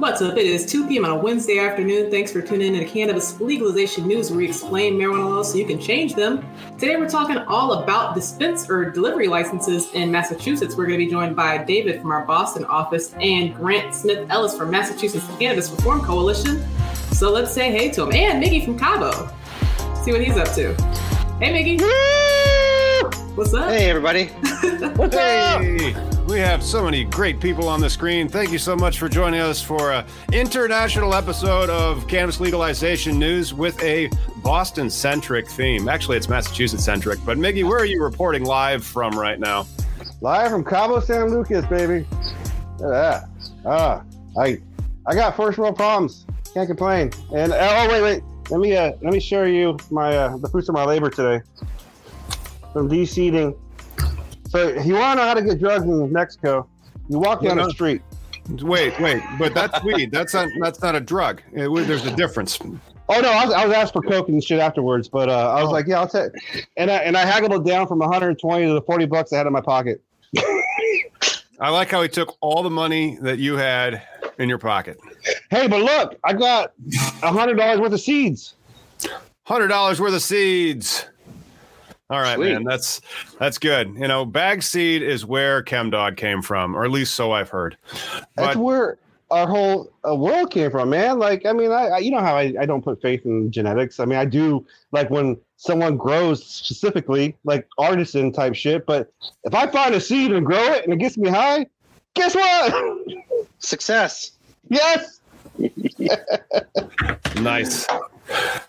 [0.00, 0.38] What's up?
[0.38, 1.04] It is 2 p.m.
[1.04, 2.10] on a Wednesday afternoon.
[2.10, 5.66] Thanks for tuning in to Cannabis Legalization News, where we explain marijuana laws so you
[5.66, 6.42] can change them.
[6.78, 10.74] Today, we're talking all about dispense or delivery licenses in Massachusetts.
[10.74, 14.56] We're going to be joined by David from our Boston office and Grant Smith Ellis
[14.56, 16.64] from Massachusetts Cannabis Reform Coalition.
[17.12, 18.12] So let's say hey to him.
[18.14, 19.28] And Miggy from Cabo.
[20.02, 20.72] See what he's up to.
[21.40, 23.36] Hey, Miggy.
[23.36, 23.68] What's up?
[23.68, 24.26] Hey, everybody.
[24.96, 25.94] What's hey.
[25.94, 26.09] up?
[26.30, 28.28] We have so many great people on the screen.
[28.28, 33.52] Thank you so much for joining us for an international episode of Cannabis Legalization News
[33.52, 35.88] with a Boston centric theme.
[35.88, 37.18] Actually, it's Massachusetts centric.
[37.26, 39.66] But, Miggy, where are you reporting live from right now?
[40.20, 42.06] Live from Cabo San Lucas, baby.
[42.78, 43.28] Look at that.
[43.66, 44.04] Ah,
[44.38, 44.62] I,
[45.08, 46.26] I got first world problems.
[46.54, 47.10] Can't complain.
[47.34, 48.22] And oh, wait, wait.
[48.50, 51.42] Let me uh, let me show you my uh, the fruits of my labor today.
[52.72, 53.56] From de-seeding
[54.50, 56.68] so if you want to know how to get drugs in Mexico?
[57.08, 58.02] You walk down the street.
[58.48, 60.10] Wait, wait, but that's weed.
[60.10, 61.40] That's not that's not a drug.
[61.52, 62.58] there's a difference.
[62.60, 65.62] Oh no, I was, I was asked for coke and shit afterwards, but uh, I
[65.62, 65.72] was oh.
[65.72, 66.32] like, yeah, I'll take.
[66.76, 69.46] And I and I haggled it down from 120 to the 40 bucks I had
[69.46, 70.02] in my pocket.
[71.60, 74.02] I like how he took all the money that you had
[74.38, 74.98] in your pocket.
[75.50, 76.72] Hey, but look, I got
[77.22, 78.54] a hundred dollars worth of seeds.
[79.44, 81.06] Hundred dollars worth of seeds.
[82.10, 82.52] All right, Sweet.
[82.52, 82.64] man.
[82.64, 83.00] That's
[83.38, 83.94] that's good.
[83.94, 87.76] You know, bag seed is where ChemDog came from, or at least so I've heard.
[88.34, 88.98] That's where
[89.30, 91.20] our whole uh, world came from, man.
[91.20, 94.00] Like, I mean, I, I you know how I, I don't put faith in genetics.
[94.00, 98.86] I mean, I do like when someone grows specifically, like artisan type shit.
[98.86, 99.12] But
[99.44, 101.66] if I find a seed and grow it and it gets me high,
[102.14, 103.06] guess what?
[103.60, 104.32] Success.
[104.68, 105.20] Yes.
[107.36, 107.86] nice.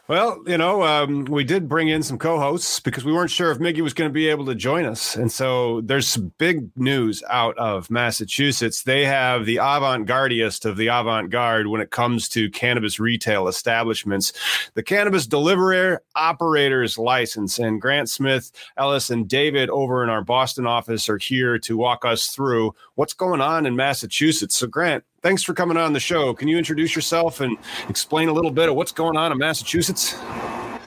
[0.08, 3.60] Well, you know, um, we did bring in some co-hosts because we weren't sure if
[3.60, 7.24] Miggy was going to be able to join us, and so there's some big news
[7.30, 8.84] out of Massachusetts.
[8.84, 14.34] They have the avant-gardiest of the avant-garde when it comes to cannabis retail establishments,
[14.74, 17.58] the Cannabis Delivery Operators License.
[17.58, 22.04] And Grant Smith, Ellis, and David over in our Boston office are here to walk
[22.04, 24.58] us through what's going on in Massachusetts.
[24.58, 26.34] So, Grant, thanks for coming on the show.
[26.34, 27.58] Can you introduce yourself and
[27.90, 30.16] explain a little bit of what's going on in Massachusetts?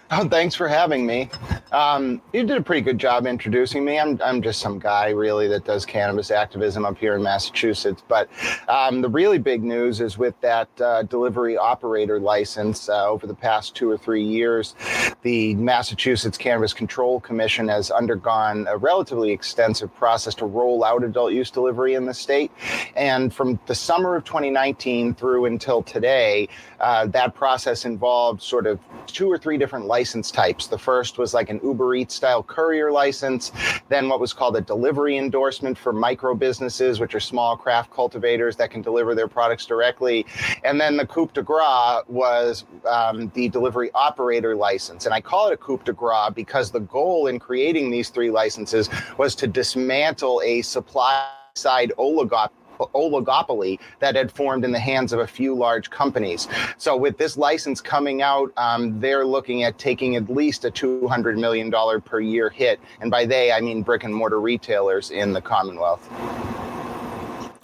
[0.16, 1.28] Oh, thanks for having me.
[1.72, 3.98] Um, you did a pretty good job introducing me.
[3.98, 8.02] I'm, I'm just some guy, really, that does cannabis activism up here in Massachusetts.
[8.06, 8.28] But
[8.68, 13.34] um, the really big news is with that uh, delivery operator license uh, over the
[13.34, 14.76] past two or three years,
[15.22, 21.32] the Massachusetts Cannabis Control Commission has undergone a relatively extensive process to roll out adult
[21.32, 22.52] use delivery in the state.
[22.94, 26.48] And from the summer of 2019 through until today,
[26.84, 30.66] uh, that process involved sort of two or three different license types.
[30.66, 33.52] The first was like an Uber Eats style courier license,
[33.88, 38.54] then what was called a delivery endorsement for micro businesses, which are small craft cultivators
[38.56, 40.26] that can deliver their products directly.
[40.62, 45.06] And then the coup de grace was um, the delivery operator license.
[45.06, 48.30] And I call it a coup de grace because the goal in creating these three
[48.30, 55.12] licenses was to dismantle a supply side oligopoly oligopoly that had formed in the hands
[55.12, 56.48] of a few large companies.
[56.78, 61.38] So, with this license coming out, um, they're looking at taking at least a $200
[61.38, 62.80] million per year hit.
[63.00, 66.10] And by they, I mean brick and mortar retailers in the Commonwealth.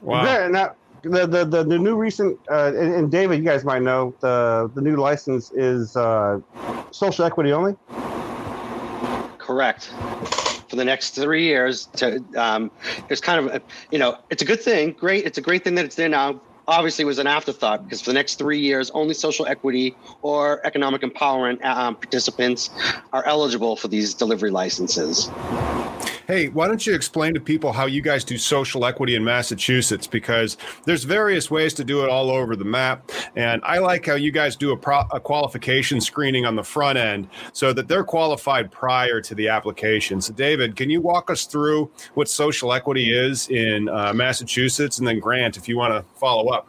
[0.02, 0.24] Wow.
[0.24, 3.82] Yeah, now, the, the, the, the new recent, uh, and, and, David, you guys might
[3.82, 6.40] know, the, the new license is uh,
[6.90, 7.76] social equity only?
[9.38, 9.90] Correct
[10.70, 11.86] for the next three years.
[11.96, 12.70] To um,
[13.10, 14.92] it's kind of a, you know it's a good thing.
[14.92, 16.40] Great, it's a great thing that it's there now.
[16.68, 21.02] Obviously, was an afterthought because for the next three years, only social equity or economic
[21.02, 22.70] empowerment um, participants
[23.12, 25.28] are eligible for these delivery licenses.
[26.30, 30.06] Hey, why don't you explain to people how you guys do social equity in Massachusetts?
[30.06, 33.10] Because there's various ways to do it all over the map.
[33.34, 36.98] And I like how you guys do a, pro- a qualification screening on the front
[36.98, 40.20] end so that they're qualified prior to the application.
[40.20, 44.98] So, David, can you walk us through what social equity is in uh, Massachusetts?
[44.98, 46.68] And then, Grant, if you want to follow up.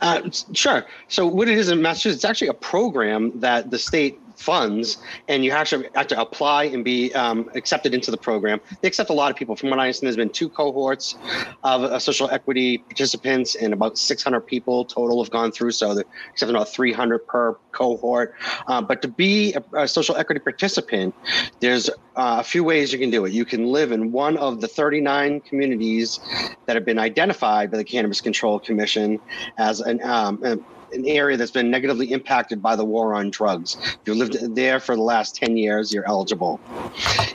[0.00, 0.86] Uh, sure.
[1.06, 4.98] So, what it is in Massachusetts, it's actually a program that the state funds,
[5.28, 8.60] and you actually have to apply and be um, accepted into the program.
[8.80, 9.54] They accept a lot of people.
[9.54, 11.16] From what I understand, there's been two cohorts
[11.62, 15.72] of uh, social equity participants, and about 600 people total have gone through.
[15.72, 18.34] So they're accepting about 300 per cohort.
[18.66, 21.14] Uh, but to be a, a, social equity participant,
[21.60, 23.32] there's uh, a few ways you can do it.
[23.32, 26.18] You can live in one of the 39 communities
[26.66, 29.20] that have been identified by the Cannabis Control Commission
[29.58, 33.76] as an um, an area that's been negatively impacted by the war on drugs.
[33.80, 36.60] If you've lived there for the last 10 years, you're eligible.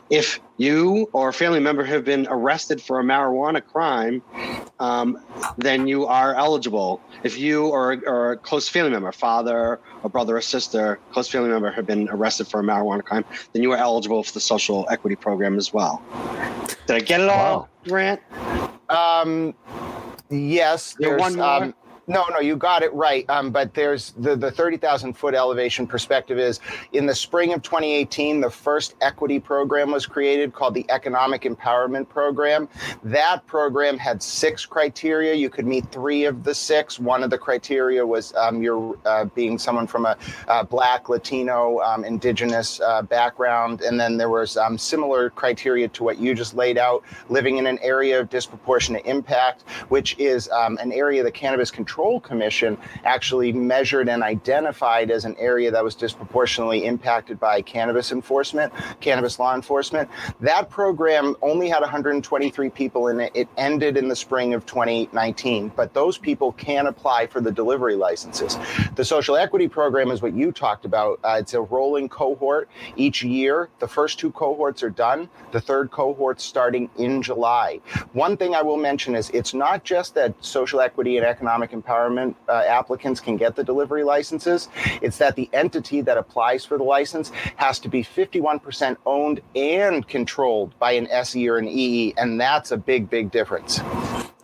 [0.09, 4.21] If you or a family member have been arrested for a marijuana crime,
[4.79, 5.19] um,
[5.57, 7.01] then you are eligible.
[7.23, 11.49] If you or, or a close family member, father or brother or sister, close family
[11.49, 14.87] member, have been arrested for a marijuana crime, then you are eligible for the social
[14.89, 16.03] equity program as well.
[16.87, 18.21] Did I get it all, Grant?
[18.89, 19.55] Um,
[20.29, 20.95] yes.
[20.99, 21.45] There's one more.
[21.45, 21.75] Um,
[22.07, 23.27] no, no, you got it right.
[23.29, 26.59] Um, but there's the, the 30,000 foot elevation perspective is
[26.93, 32.07] in the spring of 2018, the first equity program was created called the Economic Empowerment
[32.07, 32.69] Program.
[33.03, 35.33] That program had six criteria.
[35.33, 36.99] You could meet three of the six.
[36.99, 40.15] One of the criteria was um, your uh, being someone from a
[40.47, 43.81] uh, Black, Latino, um, Indigenous uh, background.
[43.81, 47.65] And then there was um, similar criteria to what you just laid out, living in
[47.65, 52.77] an area of disproportionate impact, which is um, an area that cannabis control Control Commission
[53.05, 59.39] actually measured and identified as an area that was disproportionately impacted by cannabis enforcement, cannabis
[59.39, 60.09] law enforcement.
[60.41, 63.31] That program only had 123 people in it.
[63.33, 67.95] It ended in the spring of 2019, but those people can apply for the delivery
[67.95, 68.57] licenses.
[68.95, 71.21] The social equity program is what you talked about.
[71.23, 72.67] Uh, it's a rolling cohort
[72.97, 73.69] each year.
[73.79, 75.29] The first two cohorts are done.
[75.53, 77.79] The third cohort starting in July.
[78.11, 82.35] One thing I will mention is it's not just that social equity and economic empowerment
[82.49, 84.69] uh, applicants can get the delivery licenses.
[85.01, 90.07] It's that the entity that applies for the license has to be 51% owned and
[90.07, 93.79] controlled by an SE or an EE, and that's a big, big difference.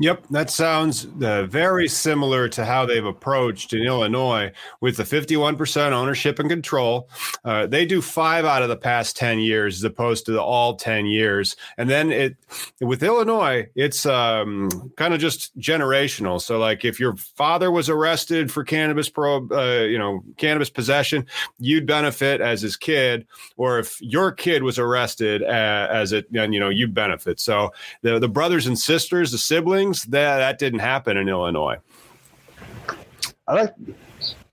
[0.01, 5.91] Yep, that sounds uh, very similar to how they've approached in Illinois with the 51%
[5.91, 7.07] ownership and control.
[7.45, 10.75] Uh, they do five out of the past 10 years as opposed to the all
[10.75, 11.55] 10 years.
[11.77, 12.35] And then it
[12.79, 16.41] with Illinois, it's um, kind of just generational.
[16.41, 21.27] So, like if your father was arrested for cannabis pro, uh, you know, cannabis possession,
[21.59, 23.27] you'd benefit as his kid.
[23.55, 27.39] Or if your kid was arrested uh, as it, and you know, you benefit.
[27.39, 27.71] So
[28.01, 31.77] the the brothers and sisters, the siblings things that that didn't happen in Illinois.
[33.47, 33.73] I like,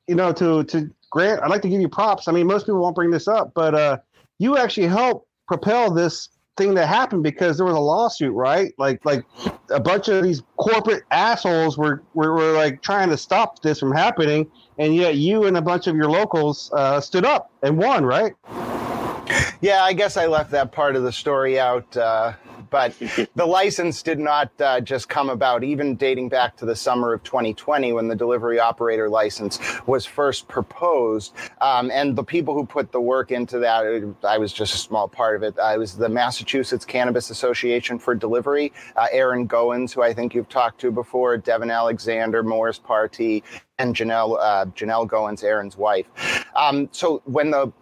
[0.07, 1.42] you know, to to Grant.
[1.42, 2.28] I'd like to give you props.
[2.28, 3.99] I mean, most people won't bring this up, but uh,
[4.38, 6.28] you actually helped propel this
[6.59, 8.75] thing that happened because there was a lawsuit, right?
[8.78, 9.25] Like like
[9.71, 13.92] a bunch of these corporate assholes were were, were like trying to stop this from
[13.92, 18.04] happening, and yet you and a bunch of your locals uh, stood up and won,
[18.04, 18.33] right?
[19.61, 21.97] Yeah, I guess I left that part of the story out.
[21.97, 22.33] Uh,
[22.70, 22.94] but
[23.34, 27.22] the license did not uh, just come about, even dating back to the summer of
[27.22, 31.34] 2020 when the delivery operator license was first proposed.
[31.60, 35.08] Um, and the people who put the work into that, I was just a small
[35.08, 35.58] part of it.
[35.58, 40.48] I was the Massachusetts Cannabis Association for Delivery, uh, Aaron Goins, who I think you've
[40.48, 43.42] talked to before, Devin Alexander, Morris Party,
[43.78, 46.06] and Janelle uh, Janelle Goins, Aaron's wife.
[46.56, 47.72] Um, so when the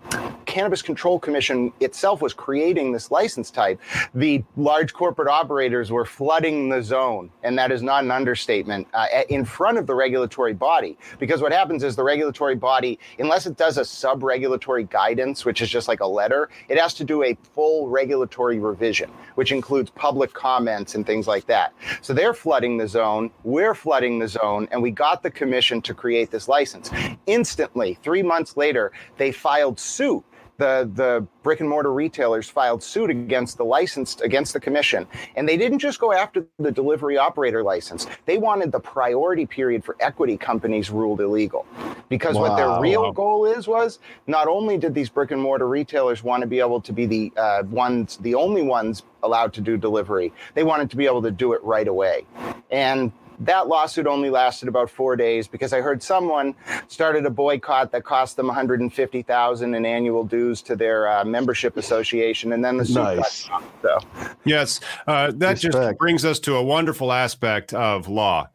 [0.57, 3.79] Cannabis Control Commission itself was creating this license type,
[4.15, 9.07] the large corporate operators were flooding the zone, and that is not an understatement, uh,
[9.29, 10.97] in front of the regulatory body.
[11.19, 15.61] Because what happens is the regulatory body, unless it does a sub regulatory guidance, which
[15.61, 19.91] is just like a letter, it has to do a full regulatory revision, which includes
[19.91, 21.75] public comments and things like that.
[22.01, 25.93] So they're flooding the zone, we're flooding the zone, and we got the commission to
[25.93, 26.91] create this license.
[27.27, 30.25] Instantly, three months later, they filed suit
[30.59, 35.49] the the brick and mortar retailers filed suit against the licensed against the commission, and
[35.49, 38.07] they didn't just go after the delivery operator license.
[38.25, 41.67] They wanted the priority period for equity companies ruled illegal,
[42.09, 42.81] because what their Wow.
[42.81, 46.61] real goal is was not only did these brick and mortar retailers want to be
[46.61, 50.91] able to be the uh, ones, the only ones allowed to do delivery, they wanted
[50.91, 52.25] to be able to do it right away,
[52.71, 56.55] and that lawsuit only lasted about four days because I heard someone
[56.89, 62.53] started a boycott that cost them 150,000 in annual dues to their uh, membership association,
[62.53, 63.49] and then the suit Nice.
[63.49, 63.83] got dropped.
[63.83, 68.49] So Yes, uh, that just brings us to a wonderful aspect of law.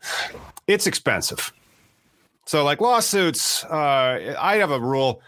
[0.68, 1.54] It's expensive.
[2.46, 5.22] So, like lawsuits, uh, I have a rule.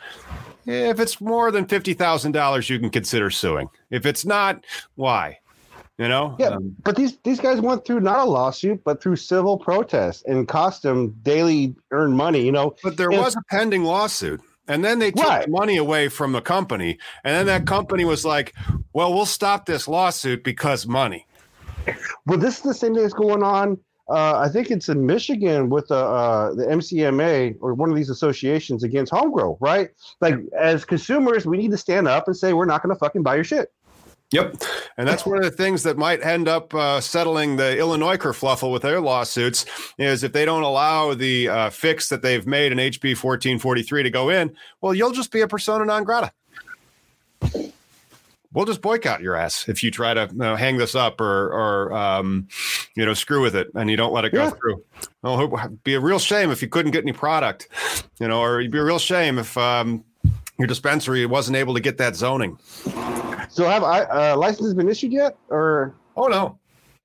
[0.65, 3.69] If it's more than fifty thousand dollars, you can consider suing.
[3.91, 4.63] If it's not,
[4.95, 5.39] why?
[6.03, 9.15] You know, Yeah, Um, but these these guys went through not a lawsuit, but through
[9.15, 12.41] civil protest and cost them daily earned money.
[12.45, 15.45] You know, but there if- was a pending lawsuit, and then they took Right.
[15.45, 18.53] the money away from the company, and then that company was like,
[18.91, 21.25] "Well, we'll stop this lawsuit because money."
[22.25, 23.77] Well, this is the same thing that's going on.
[24.09, 28.09] Uh, I think it's in Michigan with the uh, the MCMA or one of these
[28.09, 29.89] associations against home grow, right?
[30.19, 33.23] Like as consumers, we need to stand up and say we're not going to fucking
[33.23, 33.71] buy your shit.
[34.33, 34.55] Yep.
[34.97, 38.71] And that's one of the things that might end up uh, settling the Illinois kerfluffle
[38.71, 39.65] with their lawsuits
[39.99, 44.09] is if they don't allow the uh, fix that they've made in HB 1443 to
[44.09, 46.31] go in, well, you'll just be a persona non grata.
[48.53, 51.47] We'll just boycott your ass if you try to you know, hang this up or,
[51.51, 52.47] or um,
[52.95, 54.49] you know, screw with it and you don't let it go Yeah.
[54.51, 54.83] through.
[55.23, 57.67] Well, it'd be a real shame if you couldn't get any product,
[58.19, 60.03] you know, or it'd be a real shame if um,
[60.57, 62.57] your dispensary wasn't able to get that zoning.
[63.49, 65.37] So have I uh, licenses been issued yet?
[65.49, 66.59] Or Oh no,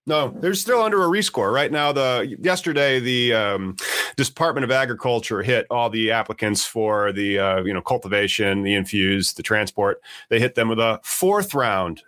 [0.06, 1.92] no, they're still under a rescore right now.
[1.92, 3.76] The yesterday the um,
[4.16, 9.36] Department of Agriculture hit all the applicants for the uh, you know cultivation, the infused,
[9.36, 10.00] the transport.
[10.28, 12.02] They hit them with a fourth round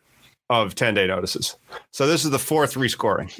[0.51, 1.57] of ten day notices.
[1.93, 3.31] So this is the fourth rescoring.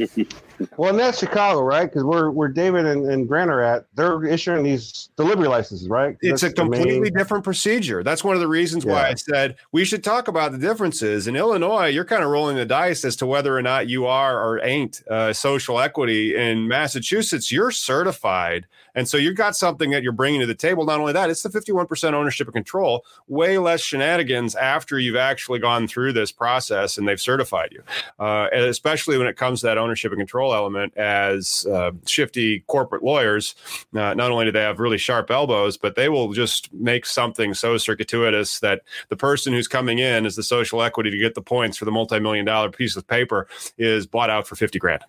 [0.77, 1.87] well, and that's Chicago, right?
[1.87, 6.17] Because we're where David and, and Grant are at, they're issuing these delivery licenses, right?
[6.23, 8.05] It's a the main- completely different procedure.
[8.05, 11.27] That's one of the reasons why I said we should talk about the differences.
[11.27, 14.41] In Illinois, you're kind of rolling the dice as to whether or not you are
[14.41, 16.37] or ain't uh, social equity.
[16.37, 18.67] In Massachusetts, you're certified.
[18.95, 20.85] And so you've got something that you're bringing to the table.
[20.85, 25.59] Not only that, it's the 51% ownership and control, way less shenanigans after you've actually
[25.59, 27.83] gone through this process and they've certified you.
[28.19, 33.03] Uh, especially when it comes to that ownership and control element, as uh, shifty corporate
[33.03, 33.55] lawyers,
[33.95, 37.55] uh, not only do they have really sharp elbows, but they will just make something
[37.55, 41.43] so circuitous that the person who's coming in as the social equity to get the
[41.43, 43.47] points for the multi-million dollar piece of paper
[43.79, 45.03] is bought out for 50 grand.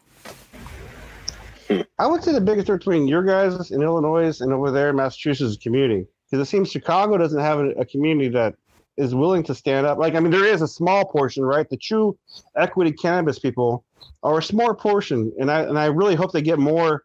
[1.99, 4.95] I would say the biggest difference between your guys in Illinois and over there in
[4.95, 6.07] Massachusetts is community.
[6.29, 8.55] Because it seems Chicago doesn't have a, community that
[8.97, 9.97] is willing to stand up.
[9.97, 11.69] Like, I mean, there is a small portion, right?
[11.69, 12.17] The true
[12.55, 13.83] equity cannabis people
[14.23, 17.03] are a small portion, and I and I really hope they get more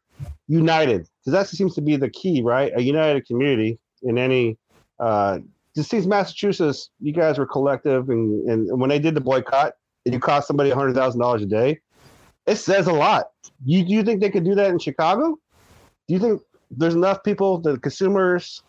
[0.48, 2.72] united because that seems to be the key, right?
[2.76, 4.58] A united community in any.
[4.98, 5.40] Uh,
[5.74, 10.14] just seems Massachusetts, you guys were collective, and and when they did the boycott, and
[10.14, 11.80] you cost somebody hundred thousand dollars a day,
[12.46, 13.30] it says a lot.
[13.64, 15.38] You do you think they could do that in Chicago?
[16.08, 18.62] Do you think there's enough people, the consumers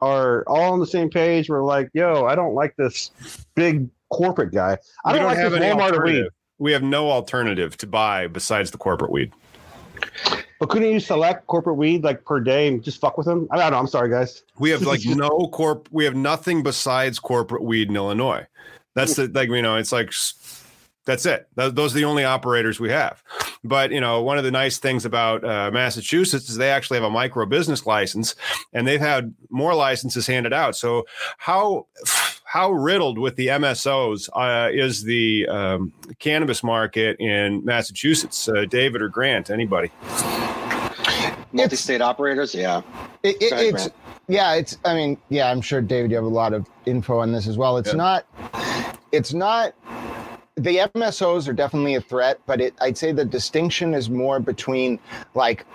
[0.00, 1.48] are all on the same page?
[1.48, 3.10] We're like, yo, I don't like this
[3.54, 4.78] big corporate guy.
[5.04, 6.26] I We don't, like this Walmart weed.
[6.58, 9.32] We have no alternative to buy besides the corporate weed.
[10.60, 13.48] But couldn't you select corporate weed like per day and just fuck with them?
[13.50, 13.78] I don't know.
[13.78, 14.44] I'm sorry, guys.
[14.58, 15.88] We have like no corp.
[15.90, 18.46] We have nothing besides corporate weed in Illinois.
[18.94, 19.76] That's the like you know.
[19.76, 20.12] It's like
[21.06, 21.48] that's it.
[21.54, 23.22] Those are the only operators we have.
[23.62, 27.04] But you know, one of the nice things about uh, Massachusetts is they actually have
[27.04, 28.34] a micro business license,
[28.72, 30.76] and they've had more licenses handed out.
[30.76, 31.06] So
[31.38, 31.86] how
[32.44, 38.48] how riddled with the MSOs uh, is the um, cannabis market in Massachusetts?
[38.48, 39.50] Uh, David or Grant?
[39.50, 39.90] Anybody?
[41.52, 42.82] Multi-state operators, yeah.
[43.22, 43.94] It, it, Go ahead, it's Grant.
[44.28, 44.78] yeah, it's.
[44.84, 47.56] I mean, yeah, I'm sure David, you have a lot of info on this as
[47.56, 47.76] well.
[47.76, 47.94] It's Yeah.
[47.96, 48.26] not.
[49.12, 49.74] It's not.
[50.56, 55.00] The MSOs are definitely a threat, but it, I'd say the distinction is more between
[55.34, 55.66] like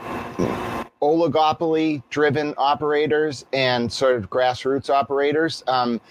[1.01, 5.63] oligopoly driven operators and sort of grassroots operators.
[5.68, 6.01] Um,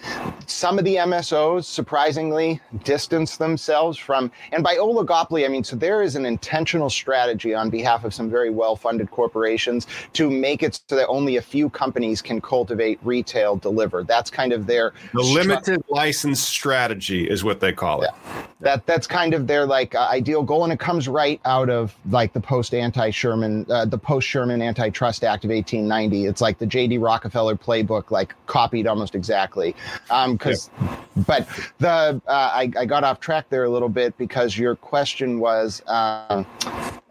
[0.47, 6.01] some of the MSOs surprisingly distance themselves from, and by oligopoly, I mean, so there
[6.01, 10.81] is an intentional strategy on behalf of some very well funded corporations to make it
[10.89, 14.03] so that only a few companies can cultivate, retail, deliver.
[14.03, 18.11] That's kind of their The stru- limited license strategy is what they call it.
[18.59, 21.95] that that's kind of their like uh, ideal goal and it comes right out of
[22.09, 26.25] like the post anti Sherman uh, the post Sherman anti Antitrust Act of 1890.
[26.25, 26.97] It's like the J.D.
[26.97, 29.75] Rockefeller playbook, like copied almost exactly.
[30.07, 31.23] Because, um, yeah.
[31.27, 31.47] but
[31.79, 35.81] the uh, I, I, got off track there a little bit because your question was,
[35.87, 36.43] uh,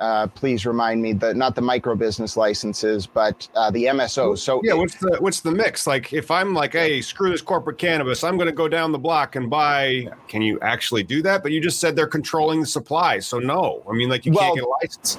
[0.00, 4.38] uh, please remind me that not the micro business licenses, but uh, the MSOs.
[4.38, 5.86] So yeah, what's the what's the mix?
[5.86, 8.98] Like if I'm like, hey, screw this corporate cannabis, I'm going to go down the
[8.98, 10.08] block and buy.
[10.28, 11.42] Can you actually do that?
[11.42, 13.82] But you just said they're controlling the supply, so no.
[13.88, 15.18] I mean, like you well, can't get a license.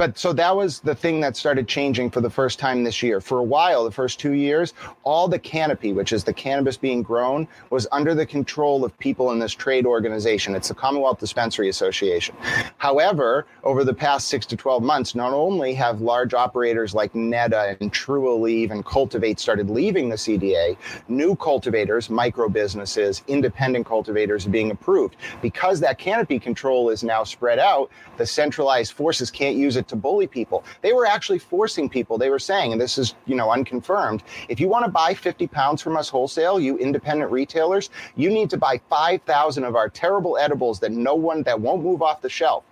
[0.00, 3.20] But so that was the thing that started changing for the first time this year.
[3.20, 4.72] For a while, the first two years,
[5.04, 9.30] all the canopy, which is the cannabis being grown, was under the control of people
[9.32, 10.54] in this trade organization.
[10.54, 12.34] It's the Commonwealth Dispensary Association.
[12.78, 17.76] However, over the past six to 12 months, not only have large operators like NETA
[17.80, 20.76] and Trulieve and Cultivate started leaving the CDA,
[21.08, 25.16] new cultivators, micro businesses, independent cultivators are being approved.
[25.42, 29.96] Because that canopy control is now spread out, the centralized forces can't use it to
[29.96, 30.64] bully people.
[30.82, 32.18] They were actually forcing people.
[32.18, 35.46] They were saying, and this is, you know, unconfirmed, if you want to buy 50
[35.46, 40.36] pounds from us wholesale, you independent retailers, you need to buy 5,000 of our terrible
[40.38, 42.64] edibles that no one that won't move off the shelf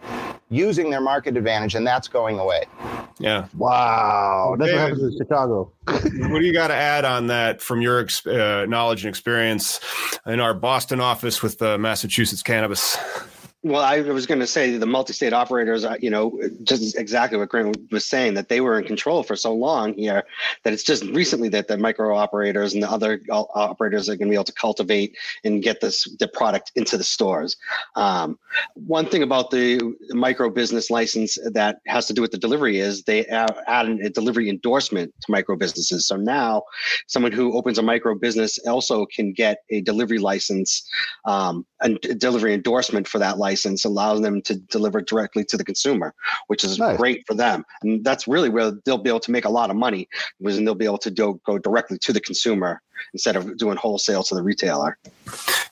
[0.50, 2.64] using their market advantage, and that's going away.
[3.18, 3.46] Yeah.
[3.56, 4.56] Wow.
[4.58, 5.72] That's David, what happens in Chicago.
[5.86, 6.02] what
[6.40, 9.80] do you got to add on that from your uh, knowledge and experience
[10.26, 12.96] in our Boston office with uh, Massachusetts cannabis?
[13.64, 17.48] Well, I was going to say the multi-state operators, uh, you know, just exactly what
[17.48, 20.22] Grant was saying that they were in control for so long here
[20.62, 24.30] that it's just recently that the micro operators and the other operators are going to
[24.30, 27.56] be able to cultivate and get this the product into the stores.
[27.96, 28.38] Um,
[28.74, 33.02] one thing about the micro business license that has to do with the delivery is
[33.02, 36.06] they add a delivery endorsement to micro businesses.
[36.06, 36.62] So now,
[37.08, 40.88] someone who opens a micro business also can get a delivery license
[41.24, 45.64] um, and delivery endorsement for that license license allows them to deliver directly to the
[45.64, 46.14] consumer,
[46.46, 46.96] which is nice.
[46.96, 47.64] great for them.
[47.82, 50.08] And that's really where they'll be able to make a lot of money,
[50.40, 52.80] because they'll be able to do, go directly to the consumer
[53.12, 54.98] instead of doing wholesale to the retailer.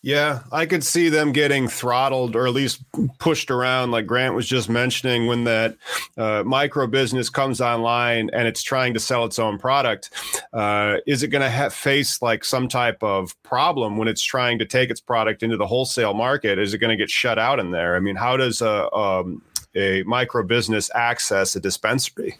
[0.03, 2.85] Yeah, I could see them getting throttled or at least
[3.19, 5.77] pushed around, like Grant was just mentioning, when that
[6.17, 10.11] uh, micro business comes online and it's trying to sell its own product.
[10.53, 14.65] Uh, is it going to face like some type of problem when it's trying to
[14.65, 16.59] take its product into the wholesale market?
[16.59, 17.97] Is it going to get shut out in there?
[17.97, 19.43] I mean, how does a, um,
[19.75, 22.37] a micro business access a dispensary?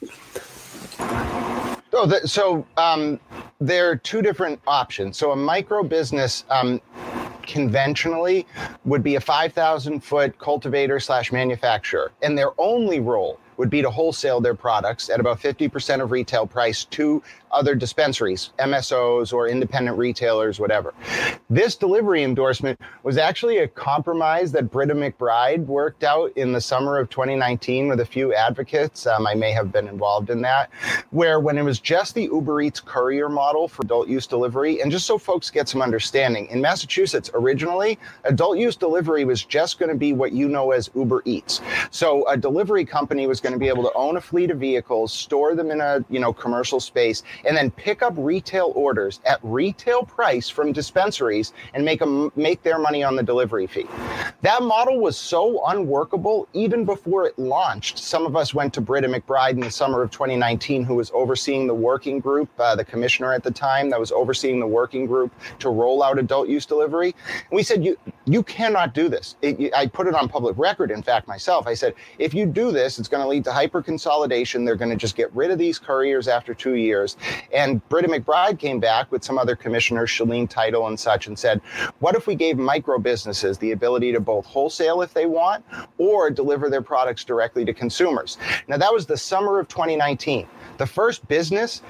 [1.93, 3.21] Oh, the, so um,
[3.61, 5.17] there are two different options.
[5.17, 6.81] So a micro business um,
[7.43, 8.47] conventionally
[8.85, 13.91] would be a 5,000 foot cultivator slash manufacturer, and their only role would be to
[13.91, 19.97] wholesale their products at about 50% of retail price to other dispensaries, MSOs or independent
[19.97, 20.93] retailers, whatever.
[21.49, 26.99] This delivery endorsement was actually a compromise that Britte McBride worked out in the summer
[26.99, 29.07] of 2019 with a few advocates.
[29.07, 30.71] Um, I may have been involved in that,
[31.11, 34.91] where when it was just the Uber Eats courier model for adult use delivery, and
[34.91, 39.89] just so folks get some understanding, in Massachusetts originally, adult use delivery was just going
[39.89, 41.61] to be what you know as Uber Eats.
[41.91, 45.13] So a delivery company was going to be able to own a fleet of vehicles,
[45.13, 49.39] store them in a you know commercial space, and then pick up retail orders at
[49.45, 53.87] retail price from dispensaries and make them make their money on the delivery fee.
[54.43, 57.99] That model was so unworkable even before it launched.
[57.99, 61.69] Some of us went to Britte McBride in the summer of 2019, who was overseeing
[61.69, 65.33] the working group, uh, the commissioner at the time that was overseeing the working group
[65.61, 67.15] to roll out adult use delivery.
[67.49, 69.37] And we said, you you cannot do this.
[69.41, 71.67] It, I put it on public record, in fact, myself.
[71.67, 74.65] I said, if you do this, it's going to lead to hyper consolidation.
[74.65, 77.19] They're going to just get rid of these couriers after two years.
[77.53, 81.61] And Britte McBride came back with some other commissioners, Shaleen Title and such, and said,
[81.99, 85.63] what if we gave micro businesses the ability to both wholesale if they want
[85.99, 88.39] or deliver their products directly to consumers?
[88.69, 90.49] Now, that was the summer of 2019.
[90.79, 91.81] The first business,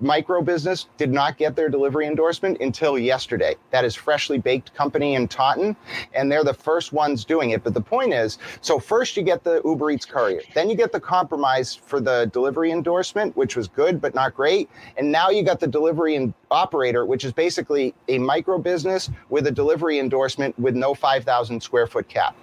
[0.00, 3.56] micro business, did not get their delivery endorsement until yesterday.
[3.70, 5.74] That is Freshly Baked Company in Taunton,
[6.14, 7.64] and they're the first ones doing it.
[7.64, 10.92] But the point is so first you get the Uber Eats courier, then you get
[10.92, 14.70] the compromise for the delivery endorsement, which was good but not great.
[14.96, 19.52] And now you got the delivery operator, which is basically a micro business with a
[19.52, 22.36] delivery endorsement with no 5,000 square foot cap.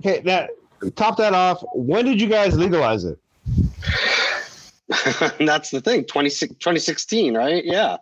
[0.00, 0.50] Okay, that
[0.96, 1.64] top that off.
[1.74, 3.18] When did you guys legalize it?
[5.40, 7.96] that's the thing 20, 2016 right yeah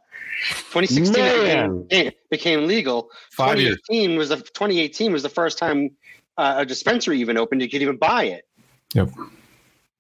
[0.73, 4.19] 2016 became, became, legal Five 2018 years.
[4.19, 5.91] was the 2018 was the first time
[6.39, 8.49] uh, a dispensary even opened you could even buy it
[8.95, 9.09] yep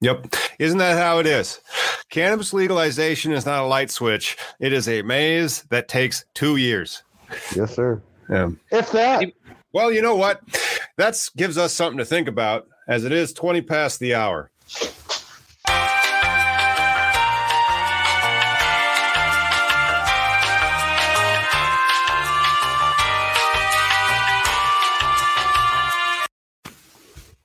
[0.02, 0.34] Yep.
[0.58, 1.60] Isn't that how it is?
[2.10, 4.36] Cannabis legalization is not a light switch.
[4.58, 7.04] It is a maze that takes two years.
[7.54, 8.02] Yes, sir.
[8.28, 8.50] Yeah.
[8.72, 9.32] If that.
[9.72, 10.40] Well, you know what?
[10.96, 14.50] That gives us something to think about as it is 20 past the hour.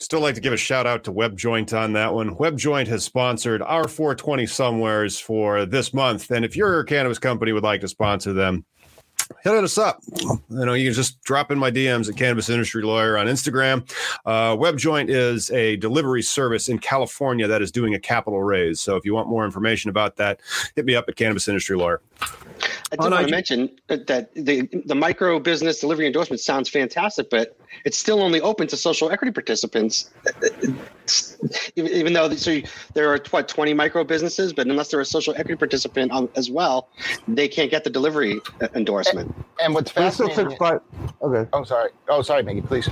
[0.08, 2.34] Still like to give a shout out to WebJoint on that one.
[2.38, 7.64] WebJoint has sponsored our 420 somewheres for this month, and if your cannabis company would
[7.64, 8.64] like to sponsor them,
[9.44, 10.02] hit us up.
[10.22, 13.90] You know, you can just drop in my DMs at Cannabis Industry Lawyer on Instagram.
[14.26, 18.80] Uh, WebJoint is a delivery service in California that is doing a capital raise.
[18.80, 20.40] So if you want more information about that,
[20.76, 22.02] hit me up at Cannabis Industry Lawyer.
[22.92, 27.58] I did want to mention that the the micro business delivery endorsement sounds fantastic, but
[27.84, 30.10] it's still only open to social equity participants.
[31.76, 32.60] even though so
[32.94, 36.90] there are what twenty micro businesses, but unless they're a social equity participant as well,
[37.28, 38.40] they can't get the delivery
[38.74, 39.17] endorsement.
[39.18, 40.56] And, and what's fascinating?
[40.58, 40.82] Five,
[41.22, 41.50] okay.
[41.54, 41.92] Oh, sorry.
[42.08, 42.62] Oh, sorry, Maggie.
[42.62, 42.90] Please.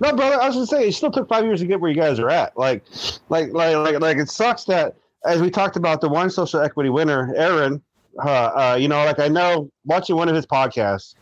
[0.00, 0.40] No, brother.
[0.40, 2.30] I was just saying, it still took five years to get where you guys are
[2.30, 2.56] at.
[2.56, 2.84] Like,
[3.28, 6.90] like, like, like, like it sucks that as we talked about the one social equity
[6.90, 7.82] winner, Aaron
[8.24, 8.28] uh,
[8.72, 11.14] uh, you know, like I know watching one of his podcasts.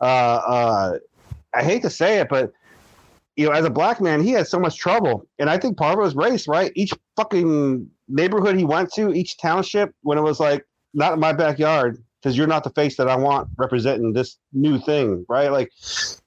[0.00, 0.98] Uh, uh,
[1.54, 2.52] I hate to say it, but
[3.36, 5.94] you know, as a black man, he had so much trouble, and I think part
[5.94, 6.72] of it was race, right?
[6.74, 11.32] Each fucking neighborhood he went to, each township, when it was like not in my
[11.32, 15.48] backyard because you're not the face that I want representing this new thing, right?
[15.48, 15.72] Like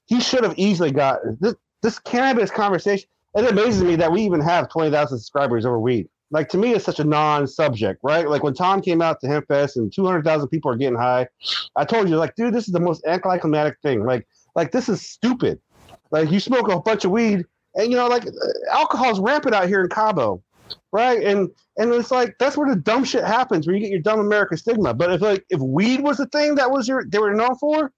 [0.06, 1.54] he should have easily got this.
[1.82, 3.08] This cannabis conversation.
[3.36, 6.72] It amazes me that we even have twenty thousand subscribers over weed like to me
[6.72, 10.70] it's such a non-subject right like when tom came out to hempfest and 200000 people
[10.70, 11.26] are getting high
[11.76, 15.00] i told you like dude this is the most anticlimactic thing like like this is
[15.02, 15.60] stupid
[16.10, 18.24] like you smoke a bunch of weed and you know like
[18.72, 20.42] alcohol's rampant out here in cabo
[20.92, 24.00] right and and it's like that's where the dumb shit happens where you get your
[24.00, 27.18] dumb america stigma but if like if weed was the thing that was your they
[27.18, 27.92] were known for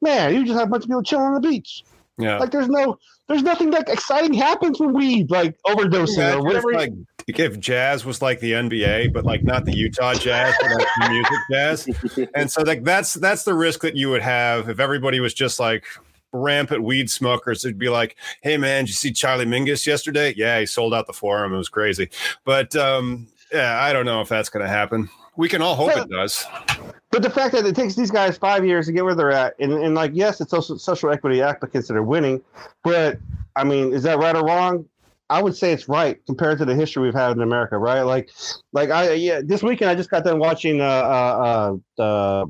[0.00, 1.84] man you just have a bunch of people chilling on the beach
[2.20, 2.38] yeah.
[2.38, 6.72] Like there's no there's nothing like exciting happens with weed, like overdosing yeah, or whatever.
[6.72, 6.92] Like
[7.26, 11.08] if jazz was like the NBA, but like not the Utah Jazz, but like the
[11.08, 12.28] music jazz.
[12.34, 15.58] And so like that's that's the risk that you would have if everybody was just
[15.58, 15.84] like
[16.32, 17.64] rampant weed smokers.
[17.64, 20.34] It'd be like, hey man, did you see Charlie Mingus yesterday?
[20.36, 21.54] Yeah, he sold out the forum.
[21.54, 22.10] It was crazy.
[22.44, 25.08] But um, yeah, I don't know if that's gonna happen.
[25.36, 26.44] We can all hope but, it does.
[27.10, 29.54] But the fact that it takes these guys five years to get where they're at,
[29.58, 32.42] and, and like, yes, it's social, social equity applicants that are winning,
[32.84, 33.18] but
[33.56, 34.86] I mean, is that right or wrong?
[35.28, 38.02] I would say it's right compared to the history we've had in America, right?
[38.02, 38.30] Like,
[38.72, 42.46] like I yeah, this weekend I just got done watching uh uh uh,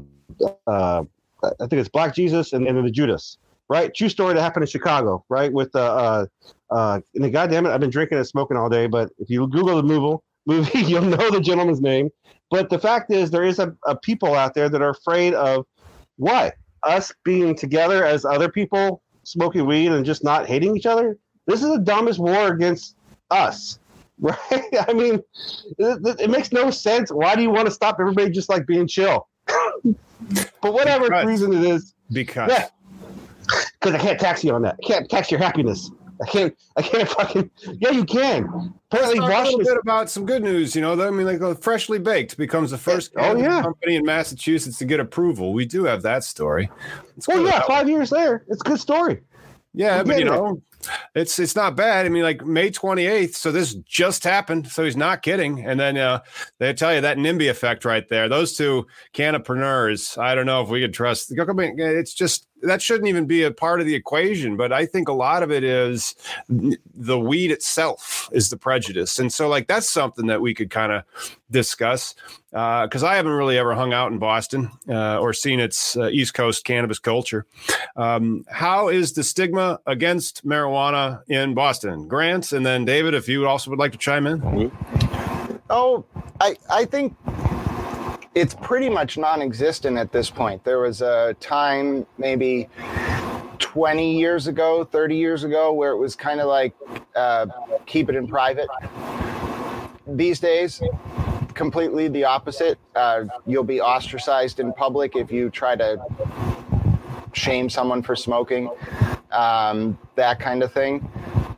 [0.67, 1.05] uh
[1.43, 3.39] I think it's Black Jesus and, and the Judas,
[3.71, 3.95] right?
[3.95, 5.51] True story that happened in Chicago, right?
[5.51, 6.27] With uh uh
[6.71, 9.47] uh and the goddamn it, I've been drinking and smoking all day, but if you
[9.49, 12.11] Google the movie, movie, you'll know the gentleman's name.
[12.51, 15.65] But the fact is, there is a, a people out there that are afraid of
[16.17, 21.17] what us being together as other people smoking weed and just not hating each other
[21.51, 22.97] this is the dumbest war against
[23.31, 23.79] us,
[24.21, 24.39] right?
[24.89, 25.21] I mean,
[25.79, 27.11] it, it makes no sense.
[27.11, 29.29] Why do you want to stop everybody just like being chill?
[29.47, 31.95] but whatever because, reason it is.
[32.13, 32.51] Because.
[32.51, 32.69] Yeah.
[33.81, 34.77] Because I can't tax you on that.
[34.83, 35.91] I can't tax your happiness.
[36.23, 36.57] I can't.
[36.77, 37.51] I can't fucking.
[37.79, 38.75] Yeah, you can.
[38.91, 40.77] Apparently, Let's talk a little bit about some good news.
[40.77, 43.63] You know, I mean, like uh, freshly baked becomes the first oh, yeah.
[43.63, 45.55] company in Massachusetts to get approval.
[45.55, 46.71] We do have that story.
[47.27, 49.23] well, yeah, five years there, it's a good story.
[49.73, 50.61] Yeah, but you know,
[51.15, 52.07] it's it's not bad.
[52.07, 53.35] I mean, like May 28th.
[53.35, 54.69] So this just happened.
[54.69, 55.65] So he's not kidding.
[55.65, 56.21] And then uh,
[56.59, 58.29] they tell you that NIMBY effect right there.
[58.29, 60.19] Those two cannapreneurs.
[60.19, 61.29] I don't know if we could trust.
[61.29, 61.79] The government.
[61.79, 64.57] It's just that shouldn't even be a part of the equation.
[64.57, 66.15] But I think a lot of it is
[66.49, 70.93] the weed itself is the prejudice, and so like that's something that we could kind
[70.93, 71.05] of
[71.51, 72.15] discuss
[72.51, 76.09] because uh, I haven't really ever hung out in Boston uh, or seen its uh,
[76.09, 77.47] East Coast cannabis culture.
[77.97, 82.53] Um, how is the stigma against marijuana in Boston, Grant?
[82.53, 84.73] And then David, if you also would like to chime in.
[85.71, 86.05] Oh,
[86.41, 87.17] I I think
[88.35, 90.63] it's pretty much non-existent at this point.
[90.65, 92.69] There was a time maybe
[93.59, 96.75] 20 years ago, 30 years ago, where it was kind of like
[97.17, 97.47] uh,
[97.87, 98.69] keep it in private.
[100.07, 100.81] These days,
[101.55, 102.79] completely the opposite.
[102.95, 106.01] Uh, you'll be ostracized in public if you try to
[107.33, 108.71] shame someone for smoking,
[109.33, 111.01] um, that kind of thing,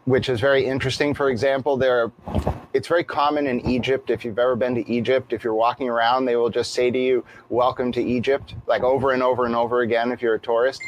[0.05, 1.15] which is very interesting.
[1.15, 4.11] For example, there are it's very common in Egypt.
[4.11, 6.99] If you've ever been to Egypt, if you're walking around, they will just say to
[6.99, 10.81] you, Welcome to Egypt, like over and over and over again if you're a tourist.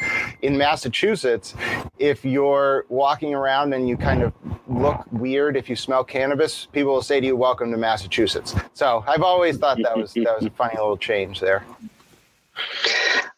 [0.42, 1.55] In Massachusetts,
[1.99, 4.33] if you're walking around and you kind of
[4.66, 8.55] look weird, if you smell cannabis, people will say to you, Welcome to Massachusetts.
[8.73, 11.64] So I've always thought that was that was a funny little change there.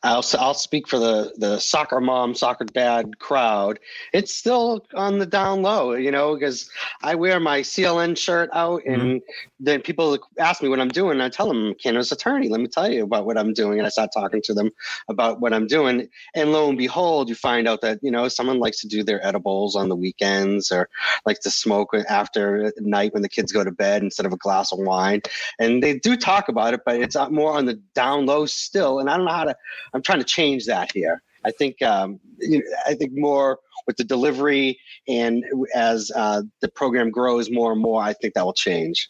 [0.07, 3.79] I'll I'll speak for the the soccer mom, soccer dad crowd.
[4.13, 6.71] It's still on the down low, you know, because
[7.03, 9.19] I wear my CLN shirt out, and mm-hmm.
[9.59, 11.13] then people ask me what I'm doing.
[11.13, 12.49] And I tell them, cannabis attorney.
[12.49, 14.71] Let me tell you about what I'm doing, and I start talking to them
[15.09, 16.09] about what I'm doing.
[16.35, 19.25] And lo and behold, you find out that you know someone likes to do their
[19.27, 20.89] edibles on the weekends, or
[21.25, 24.73] likes to smoke after night when the kids go to bed instead of a glass
[24.73, 25.23] of wine.
[25.59, 29.01] And they do talk about it, but it's more on the down low still.
[29.01, 29.57] And I don't know how to
[29.97, 31.23] I'm trying to change that here.
[31.45, 34.79] I think um, you know, I think more with the delivery
[35.09, 39.09] and as uh, the program grows more and more, I think that will change.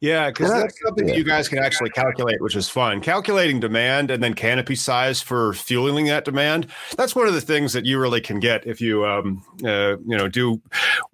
[0.00, 1.14] Yeah, because that's something yeah.
[1.14, 3.00] you guys can actually calculate, which is fun.
[3.00, 6.68] Calculating demand and then canopy size for fueling that demand.
[6.96, 10.16] That's one of the things that you really can get if you, um, uh, you
[10.16, 10.60] know, do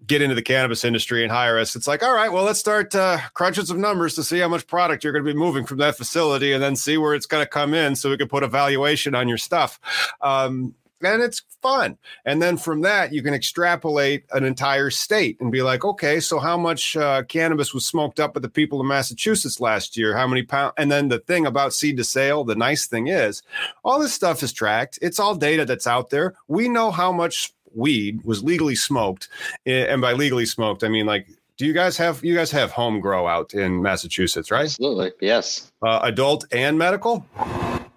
[0.07, 1.77] get into the cannabis industry and hire us.
[1.77, 4.67] It's like, all right, well, let's start uh, crunching some numbers to see how much
[4.67, 7.45] product you're going to be moving from that facility, and then see where it's going
[7.45, 9.81] to come in, so we can put a valuation on your stuff.
[10.21, 11.97] Um, and it's fun.
[12.25, 16.39] And then from that, you can extrapolate an entire state and be like, okay, so
[16.39, 20.17] how much uh, cannabis was smoked up by the people of Massachusetts last year?
[20.17, 20.75] How many pounds?
[20.77, 23.43] And then the thing about seed to sale, the nice thing is,
[23.85, 24.99] all this stuff is tracked.
[25.03, 26.35] It's all data that's out there.
[26.49, 29.29] We know how much weed was legally smoked,
[29.67, 32.73] eh, and by legally smoked, I mean like do you guys have you guys have
[32.73, 34.65] home grow out in Massachusetts, right?
[34.65, 35.71] Absolutely, yes.
[35.83, 37.25] Uh, adult and medical.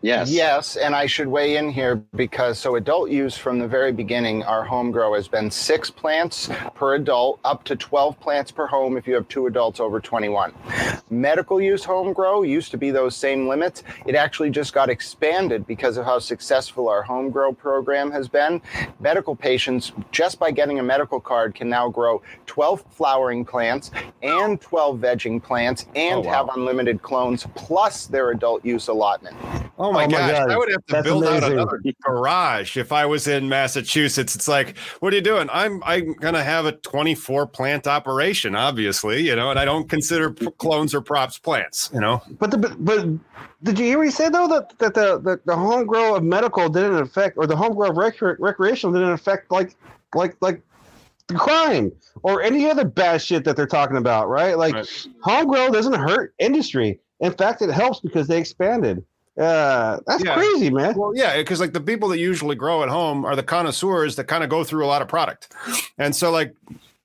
[0.06, 0.30] Yes.
[0.30, 4.44] Yes, and I should weigh in here because so adult use from the very beginning,
[4.44, 8.98] our home grow has been six plants per adult, up to 12 plants per home
[8.98, 10.54] if you have two adults over 21.
[11.10, 13.82] Medical use home grow used to be those same limits.
[14.06, 18.62] It actually just got expanded because of how successful our home grow program has been.
[19.00, 23.90] Medical patients, just by getting a medical card, can now grow 12 flowering plants
[24.22, 26.32] and 12 vegging plants and oh, wow.
[26.32, 29.36] have unlimited clones plus their adult use allotment.
[29.80, 30.52] Oh my, oh my gosh, God.
[30.52, 31.44] I would have to That's build amazing.
[31.44, 34.36] out another garage if I was in Massachusetts.
[34.36, 35.50] It's like, what are you doing?
[35.52, 40.32] I'm I'm gonna have a 24 plant operation, obviously, you know, and I don't consider
[40.32, 42.22] clones or props plants, you know.
[42.40, 43.08] But the but
[43.64, 46.24] did you hear what he said though that that the the, the home grow of
[46.24, 49.76] medical didn't affect or the home grow of rec- recreational didn't affect like
[50.14, 50.62] like like
[51.28, 51.92] the crime
[52.24, 54.58] or any other bad shit that they're talking about, right?
[54.58, 55.08] Like right.
[55.22, 57.00] home grow doesn't hurt industry.
[57.20, 59.04] In fact, it helps because they expanded.
[59.38, 60.36] Uh, that's yeah.
[60.36, 60.96] crazy, man.
[60.96, 64.26] Well, yeah, because like the people that usually grow at home are the connoisseurs that
[64.26, 65.54] kind of go through a lot of product.
[65.98, 66.56] And so, like,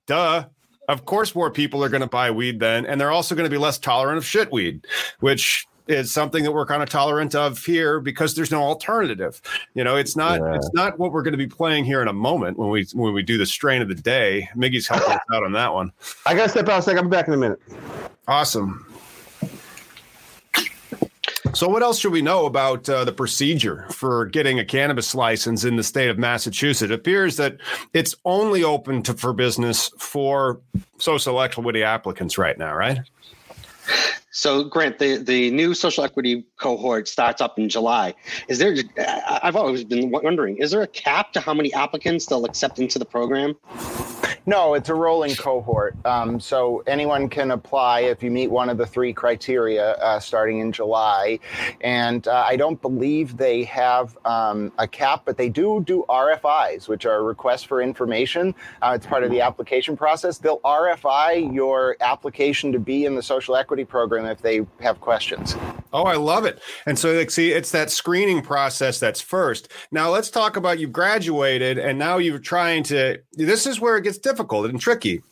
[0.06, 0.44] duh,
[0.88, 2.86] of course, more people are going to buy weed then.
[2.86, 4.86] And they're also going to be less tolerant of shit weed,
[5.20, 9.42] which is something that we're kind of tolerant of here because there's no alternative.
[9.74, 10.54] You know, it's not yeah.
[10.54, 13.12] it's not what we're going to be playing here in a moment when we when
[13.12, 14.48] we do the strain of the day.
[14.56, 15.90] Miggy's helping us out on that one.
[16.26, 16.98] I gotta step out a second.
[16.98, 17.60] I'll be back in a minute.
[18.28, 18.86] Awesome.
[21.54, 25.64] So, what else should we know about uh, the procedure for getting a cannabis license
[25.64, 26.90] in the state of Massachusetts?
[26.90, 27.56] It appears that
[27.94, 30.60] it's only open to, for business for
[30.98, 32.98] social equity applicants right now, right?
[34.32, 38.14] So, Grant, the, the new social equity cohort starts up in July.
[38.48, 38.76] Is there?
[39.42, 42.98] I've always been wondering: is there a cap to how many applicants they'll accept into
[42.98, 43.56] the program?
[44.50, 45.94] No, it's a rolling cohort.
[46.04, 50.58] Um, so anyone can apply if you meet one of the three criteria uh, starting
[50.58, 51.38] in July.
[51.82, 56.88] And uh, I don't believe they have um, a cap, but they do do RFIs,
[56.88, 58.52] which are requests for information.
[58.82, 60.38] Uh, it's part of the application process.
[60.38, 65.54] They'll RFI your application to be in the social equity program if they have questions.
[65.92, 66.60] Oh, I love it.
[66.86, 69.72] And so, like, see, it's that screening process that's first.
[69.90, 73.20] Now, let's talk about you graduated and now you're trying to.
[73.32, 75.22] This is where it gets difficult and tricky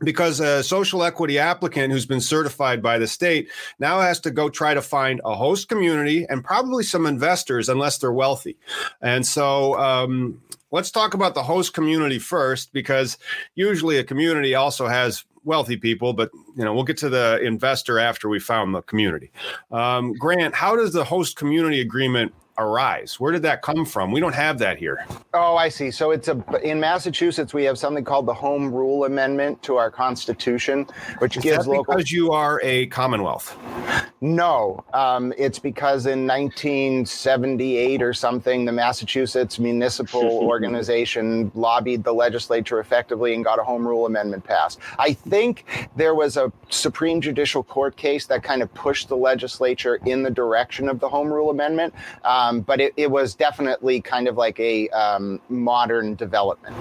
[0.00, 4.48] because a social equity applicant who's been certified by the state now has to go
[4.48, 8.56] try to find a host community and probably some investors unless they're wealthy.
[9.02, 13.18] And so um, let's talk about the host community first because
[13.54, 17.98] usually a community also has wealthy people, but you know we'll get to the investor
[17.98, 19.32] after we found the community.
[19.72, 23.18] Um, Grant, how does the host community agreement arise?
[23.20, 24.12] Where did that come from?
[24.12, 25.06] We don't have that here.
[25.32, 25.90] Oh, I see.
[25.90, 29.90] So it's a in Massachusetts we have something called the Home Rule Amendment to our
[29.90, 30.86] Constitution,
[31.18, 31.94] which Is gives local.
[31.94, 33.56] Because you are a Commonwealth.
[34.20, 42.80] No, um, it's because in 1978 or something, the Massachusetts Municipal Organization lobbied the legislature
[42.80, 44.80] effectively and got a Home Rule Amendment passed.
[44.98, 50.00] I think there was a Supreme Judicial Court case that kind of pushed the legislature
[50.04, 51.94] in the direction of the Home Rule Amendment.
[52.24, 56.76] Um, um, but it, it, was definitely kind of like a um, modern development.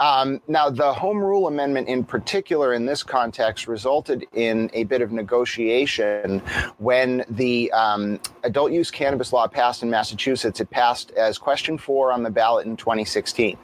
[0.00, 5.02] Um, now, the Home Rule Amendment in particular in this context resulted in a bit
[5.02, 6.40] of negotiation
[6.78, 10.58] when the um, adult use cannabis law passed in Massachusetts.
[10.58, 13.58] It passed as question four on the ballot in 2016,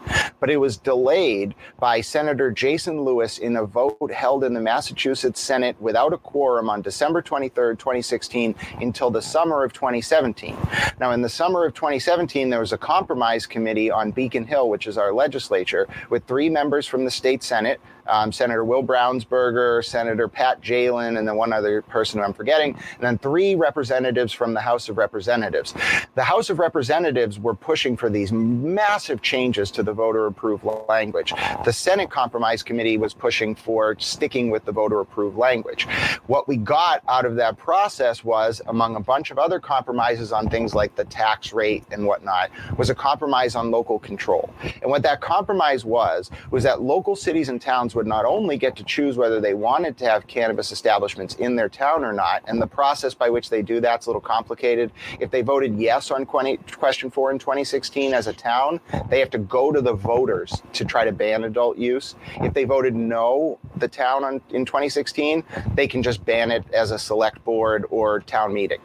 [0.46, 5.40] but it was delayed by Senator Jason Lewis in a vote held in the Massachusetts
[5.40, 10.56] Senate without a quorum on December 23rd, 2016, until the summer of 2017.
[11.00, 14.86] Now, in the summer of 2017, there was a compromise committee on Beacon Hill, which
[14.86, 20.28] is our legislature, with three members from the state Senate, um, Senator Will Brownsberger, Senator
[20.28, 24.54] Pat Jehlen, and then one other person who I'm forgetting, and then three representatives from
[24.54, 25.74] the House of Representatives.
[26.14, 31.32] The House of Representatives were pushing for these massive changes to the voter approved language.
[31.64, 35.86] The Senate Compromise Committee was pushing for sticking with the voter approved language.
[36.26, 40.48] What we got out of that process was, among a bunch of other compromises on
[40.48, 44.50] things like the tax rate and whatnot, was a compromise on local control.
[44.82, 48.76] And what that compromise was, was that local cities and towns would not only get
[48.76, 52.62] to choose whether they wanted to have cannabis establishments in their town or not, and
[52.62, 54.92] the process by which they do that's a little complicated.
[55.18, 59.38] If they voted yes on question four in 2016 as a town, they have to
[59.38, 62.14] go to the voters to try to ban adult use.
[62.36, 65.42] If they voted no, the town on, in 2016,
[65.74, 68.80] they can just ban it as a select board or town meeting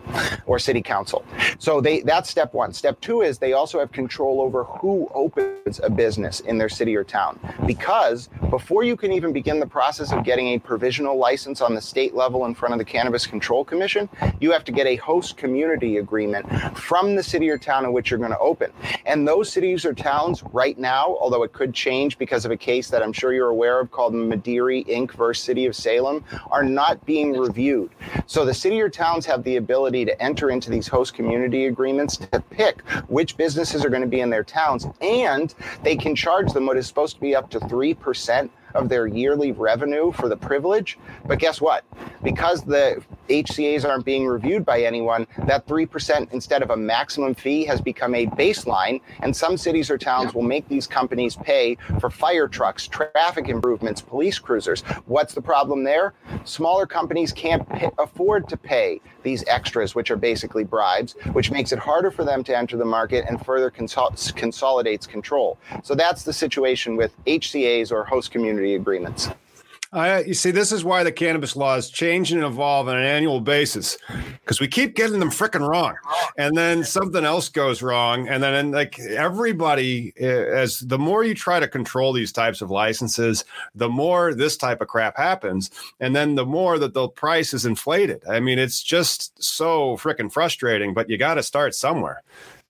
[0.46, 1.26] or city council.
[1.60, 2.74] So they that's step one.
[2.74, 6.96] Step two is they also have control over who opens a business in their city
[6.96, 7.40] or town.
[7.66, 11.82] Because before you can even begin the process of getting a provisional license on the
[11.82, 14.08] state level in front of the Cannabis Control Commission,
[14.40, 18.12] you have to get a host community agreement from the city or town in which
[18.12, 18.72] you're going to open.
[19.08, 22.92] And those cities or towns right now, although it could change because of a case
[22.92, 25.14] that I'm sure you're aware of called Mederi Inc.
[25.14, 27.90] versus City of Salem, are not being reviewed.
[28.28, 32.18] So the city or towns have the ability to enter into these host community agreements
[32.18, 36.54] to pick which businesses are going to be in their towns, and they can charge
[36.54, 40.38] them what is supposed to be up to 3% of their yearly revenue for the
[40.38, 40.98] privilege.
[41.26, 41.84] But guess what?
[42.24, 47.64] Because the HCAs aren't being reviewed by anyone, that 3% instead of a maximum fee
[47.66, 49.02] has become a baseline.
[49.22, 54.02] And some cities or towns will make these companies pay for fire trucks, traffic improvements,
[54.02, 54.82] police cruisers.
[55.06, 56.14] What's the problem there?
[56.44, 61.72] Smaller companies can't pay, afford to pay these extras, which are basically bribes, which makes
[61.72, 65.58] it harder for them to enter the market and further consol- consolidates control.
[65.84, 69.30] So that's the situation with HCAs or host community agreements.
[69.94, 73.42] Uh, you see, this is why the cannabis laws change and evolve on an annual
[73.42, 73.98] basis
[74.40, 75.96] because we keep getting them freaking wrong,
[76.38, 81.26] and then something else goes wrong, and then and like everybody, uh, as the more
[81.26, 83.44] you try to control these types of licenses,
[83.76, 85.70] the more this type of crap happens,
[86.00, 88.24] and then the more that the price is inflated.
[88.30, 90.94] I mean, it's just so freaking frustrating.
[90.94, 92.24] But you got to start somewhere.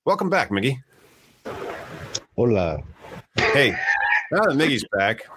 [0.06, 0.82] Welcome back, Miggy.
[2.36, 2.82] Hola.
[3.36, 3.78] Hey,
[4.32, 5.28] now that Miggy's back,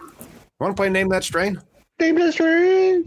[0.64, 1.60] want to play Name That Strain?
[2.00, 3.04] Name That Strain.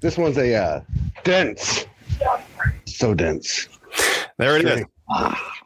[0.00, 0.80] This one's a uh,
[1.24, 1.84] dense,
[2.86, 3.68] so dense.
[4.38, 4.84] There it is.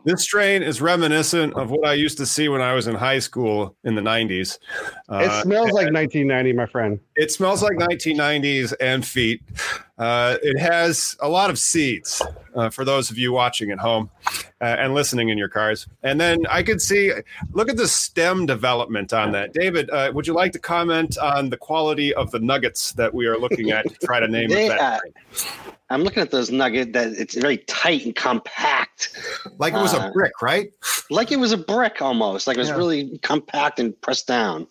[0.05, 3.21] This strain is reminiscent of what I used to see when I was in high
[3.21, 4.59] school in the 90s.
[5.09, 7.01] Uh, it smells like 1990, my friend.
[7.15, 9.41] It smells like 1990s and feet.
[9.99, 12.21] Uh, it has a lot of seeds
[12.55, 14.11] uh, for those of you watching at home
[14.61, 15.87] uh, and listening in your cars.
[16.03, 17.13] And then I could see,
[17.53, 19.55] look at the stem development on that.
[19.55, 23.27] David, uh, would you like to comment on the quality of the nuggets that we
[23.27, 24.79] are looking at to try to name they, it?
[24.79, 24.99] Uh,
[25.89, 29.17] I'm looking at those nuggets that it's very tight and compact.
[29.59, 30.73] Like it was a brick, right?
[31.11, 32.47] Like it was a brick almost.
[32.47, 32.77] Like it was yeah.
[32.77, 34.67] really compact and pressed down.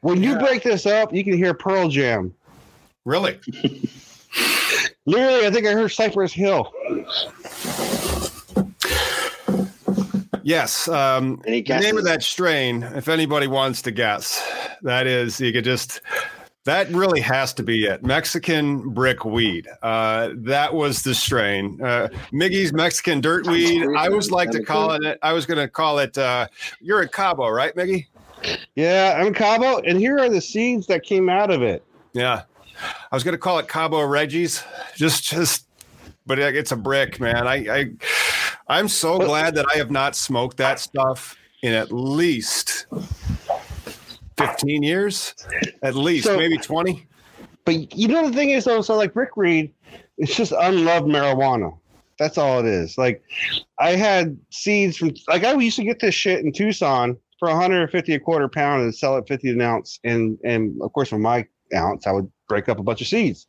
[0.00, 2.34] When you break this up, you can hear Pearl Jam.
[3.04, 3.38] Really?
[5.06, 6.72] Literally, I think I heard Cypress Hill.
[10.42, 10.88] Yes.
[10.88, 14.46] Um, the name of that strain, if anybody wants to guess,
[14.82, 16.00] that is, you could just
[16.64, 18.04] that really has to be it.
[18.04, 19.66] Mexican brick weed.
[19.82, 21.80] Uh, that was the strain.
[21.82, 23.86] Uh, Miggy's Mexican dirt weed.
[23.96, 25.18] I always like to call it.
[25.22, 26.16] I was going to call it.
[26.18, 26.48] Uh,
[26.80, 28.06] you're in Cabo, right, Miggy?
[28.74, 31.82] Yeah, I'm in Cabo, and here are the seeds that came out of it.
[32.12, 32.42] Yeah,
[32.82, 34.62] I was going to call it Cabo Reggie's,
[34.96, 35.66] Just, just,
[36.26, 37.46] but it's a brick, man.
[37.46, 37.90] I, I
[38.68, 42.86] I'm so glad that I have not smoked that stuff in at least
[44.38, 45.34] 15 years
[45.82, 47.06] at least, so, maybe 20.
[47.64, 49.74] But you know, the thing is, though, so like brick weed,
[50.18, 51.76] it's just unloved marijuana.
[52.18, 52.98] That's all it is.
[52.98, 53.24] Like,
[53.78, 58.14] I had seeds from, like, I used to get this shit in Tucson for 150
[58.14, 59.98] a quarter pound and sell it 50 an ounce.
[60.04, 63.46] And, and of course, for my ounce, I would break up a bunch of seeds.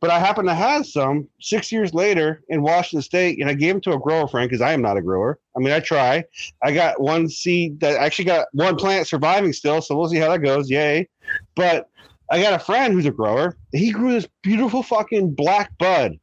[0.00, 3.74] But I happen to have some six years later in Washington State, and I gave
[3.74, 5.40] them to a grower friend because I am not a grower.
[5.56, 6.24] I mean, I try.
[6.62, 10.30] I got one seed that actually got one plant surviving still, so we'll see how
[10.30, 10.70] that goes.
[10.70, 11.08] Yay!
[11.56, 11.90] But
[12.30, 13.56] I got a friend who's a grower.
[13.72, 16.18] He grew this beautiful fucking black bud,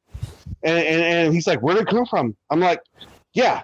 [0.63, 2.79] and and, and he's like, "Where did it come from?" I'm like,
[3.33, 3.63] "Yeah,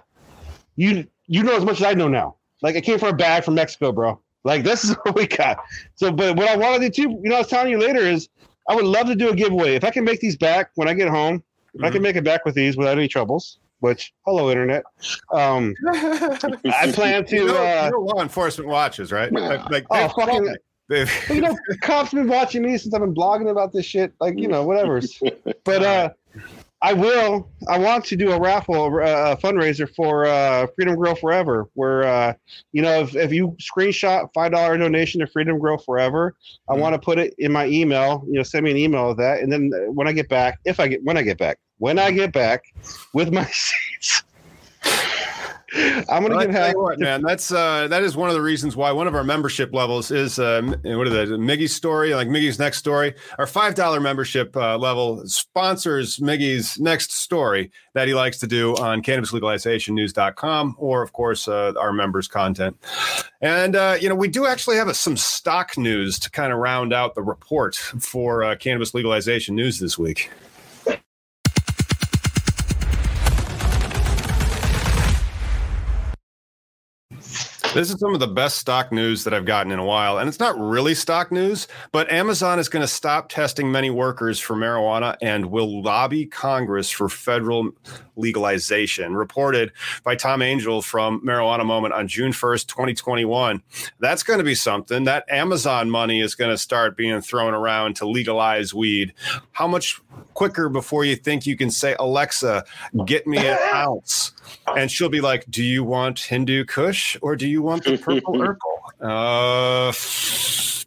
[0.76, 2.36] you you know as much as I know now.
[2.62, 4.20] Like, it came from a bag from Mexico, bro.
[4.44, 5.58] Like, this is what we got."
[5.94, 8.00] So, but what I want to do too, you know, I was telling you later
[8.00, 8.28] is
[8.70, 9.74] I would love to do a giveaway.
[9.74, 11.42] If I can make these back when I get home,
[11.74, 14.84] if I can make it back with these without any troubles, which hello internet.
[15.32, 17.34] Um, I plan to.
[17.36, 19.32] You know, uh, you know law enforcement watches, right?
[19.32, 20.56] Like, like Oh, they've- fucking-
[20.88, 24.12] they've- you know, cops been watching me since I've been blogging about this shit.
[24.20, 25.00] Like, you know, whatever.
[25.64, 26.10] But uh,
[26.82, 27.50] I will.
[27.68, 32.04] I want to do a raffle, uh, a fundraiser for uh, Freedom Grow Forever, where
[32.04, 32.34] uh,
[32.72, 36.34] you know, if, if you screenshot five dollar donation to Freedom Grow Forever,
[36.68, 38.24] I want to put it in my email.
[38.26, 40.80] You know, send me an email of that, and then when I get back, if
[40.80, 42.64] I get when I get back, when I get back
[43.12, 44.22] with my seats.
[45.72, 46.72] I'm gonna Well, I give tell half.
[46.74, 49.22] you what, man, that's uh, that is one of the reasons why one of our
[49.22, 51.28] membership levels is uh, what is that?
[51.38, 53.14] Miggy's story, like Miggy's next story.
[53.38, 58.74] Our five dollar membership uh, level sponsors Miggy's next story that he likes to do
[58.76, 62.76] on cannabislegalizationnews.com or, of course, uh, our members' content.
[63.40, 66.58] And uh, you know, we do actually have a, some stock news to kind of
[66.58, 70.30] round out the report for uh, cannabis legalization news this week.
[77.80, 80.18] This is some of the best stock news that I've gotten in a while.
[80.18, 84.38] And it's not really stock news, but Amazon is going to stop testing many workers
[84.38, 87.70] for marijuana and will lobby Congress for federal
[88.16, 89.14] legalization.
[89.14, 89.72] Reported
[90.04, 93.62] by Tom Angell from Marijuana Moment on June 1st, 2021.
[93.98, 95.04] That's going to be something.
[95.04, 99.14] That Amazon money is going to start being thrown around to legalize weed.
[99.52, 99.98] How much
[100.34, 102.62] quicker before you think you can say, Alexa,
[103.06, 104.32] get me an ounce?
[104.76, 108.34] And she'll be like, Do you want Hindu Kush or do you want the purple
[108.34, 108.58] Urkle?
[109.00, 109.92] Uh,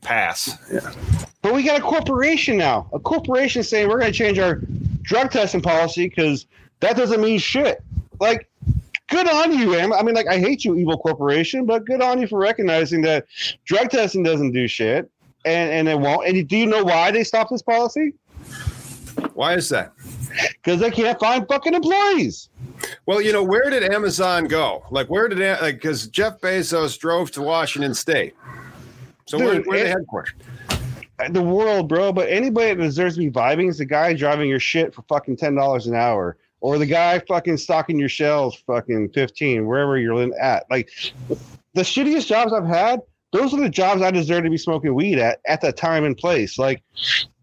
[0.06, 0.58] pass.
[0.72, 0.94] Yeah.
[1.42, 2.88] But we got a corporation now.
[2.94, 4.62] A corporation saying we're going to change our
[5.02, 6.46] drug testing policy because
[6.80, 7.84] that doesn't mean shit.
[8.20, 8.50] Like,
[9.10, 9.94] good on you, man.
[9.94, 13.26] I mean, like, I hate you, evil corporation, but good on you for recognizing that
[13.66, 15.10] drug testing doesn't do shit,
[15.46, 16.28] and and it won't.
[16.28, 18.14] And do you know why they stopped this policy?
[19.34, 19.94] Why is that?
[20.52, 22.50] Because they can't find fucking employees.
[23.06, 24.84] Well, you know, where did Amazon go?
[24.92, 28.36] Like, where did like, because Jeff Bezos drove to Washington State.
[29.26, 30.34] So where, Dude, where they it- headquartered?
[31.20, 32.12] Uh, the world, bro.
[32.12, 35.38] But anybody that deserves to be vibing is the guy driving your shit for fucking
[35.38, 40.34] ten dollars an hour, or the guy fucking stocking your shelves, fucking fifteen, wherever you're
[40.40, 40.66] at.
[40.72, 40.90] Like
[41.30, 43.00] the shittiest jobs I've had,
[43.32, 46.18] those are the jobs I deserve to be smoking weed at at that time and
[46.18, 46.58] place.
[46.58, 46.82] Like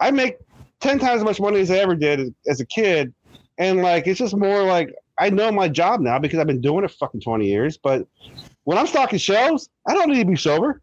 [0.00, 0.38] I make
[0.80, 3.14] ten times as much money as I ever did as a kid,
[3.56, 6.84] and like it's just more like I know my job now because I've been doing
[6.84, 7.76] it for fucking twenty years.
[7.76, 8.06] But
[8.64, 10.80] when I'm stocking shelves, I don't need to be sober.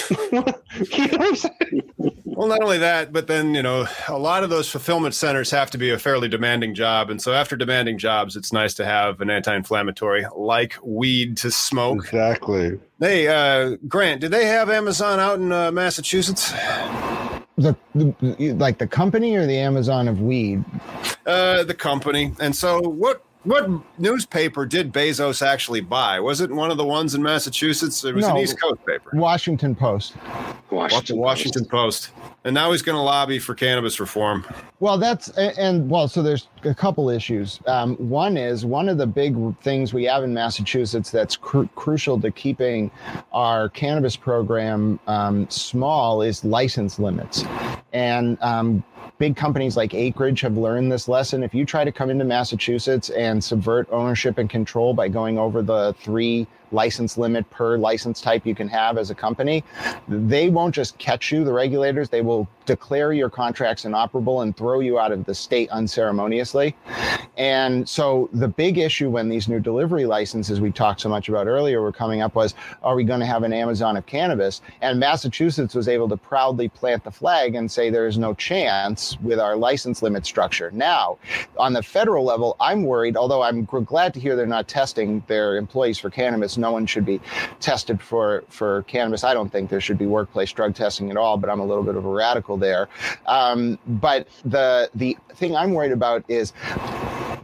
[0.10, 1.82] you know what I'm saying?
[2.24, 5.70] Well, not only that, but then, you know, a lot of those fulfillment centers have
[5.72, 7.10] to be a fairly demanding job.
[7.10, 11.50] And so after demanding jobs, it's nice to have an anti inflammatory like weed to
[11.50, 12.04] smoke.
[12.04, 12.80] Exactly.
[12.98, 16.52] Hey, uh, Grant, did they have Amazon out in uh, Massachusetts?
[17.58, 20.64] The, the like the company or the Amazon of weed.
[21.26, 22.32] Uh, the company.
[22.40, 26.20] And so what what newspaper did Bezos actually buy?
[26.20, 28.04] Was it one of the ones in Massachusetts?
[28.04, 29.10] It was an East Coast paper.
[29.14, 30.14] Washington Post.
[30.70, 32.10] Washington, Washington Post.
[32.44, 34.46] And now he's going to lobby for cannabis reform.
[34.78, 37.60] Well, that's and, and well, so there's a couple issues.
[37.66, 42.20] Um, one is one of the big things we have in Massachusetts that's cru- crucial
[42.20, 42.90] to keeping
[43.32, 47.44] our cannabis program um, small is license limits,
[47.92, 48.82] and um,
[49.20, 51.42] big companies like Acreage have learned this lesson.
[51.42, 55.60] If you try to come into Massachusetts and subvert ownership and control by going over
[55.60, 59.64] the three license limit per license type you can have as a company,
[60.08, 64.80] they won't just catch you, the regulators, they will declare your contracts inoperable and throw
[64.80, 66.76] you out of the state unceremoniously.
[67.36, 71.46] And so the big issue when these new delivery licenses we talked so much about
[71.46, 74.60] earlier were coming up was are we going to have an Amazon of cannabis?
[74.82, 79.18] And Massachusetts was able to proudly plant the flag and say there is no chance
[79.20, 80.70] with our license limit structure.
[80.72, 81.18] Now,
[81.58, 85.56] on the federal level, I'm worried, although I'm glad to hear they're not testing their
[85.56, 86.56] employees for cannabis.
[86.60, 87.20] No one should be
[87.58, 89.24] tested for, for cannabis.
[89.24, 91.84] I don't think there should be workplace drug testing at all, but I'm a little
[91.84, 92.88] bit of a radical there.
[93.26, 96.52] Um, but the the thing I'm worried about is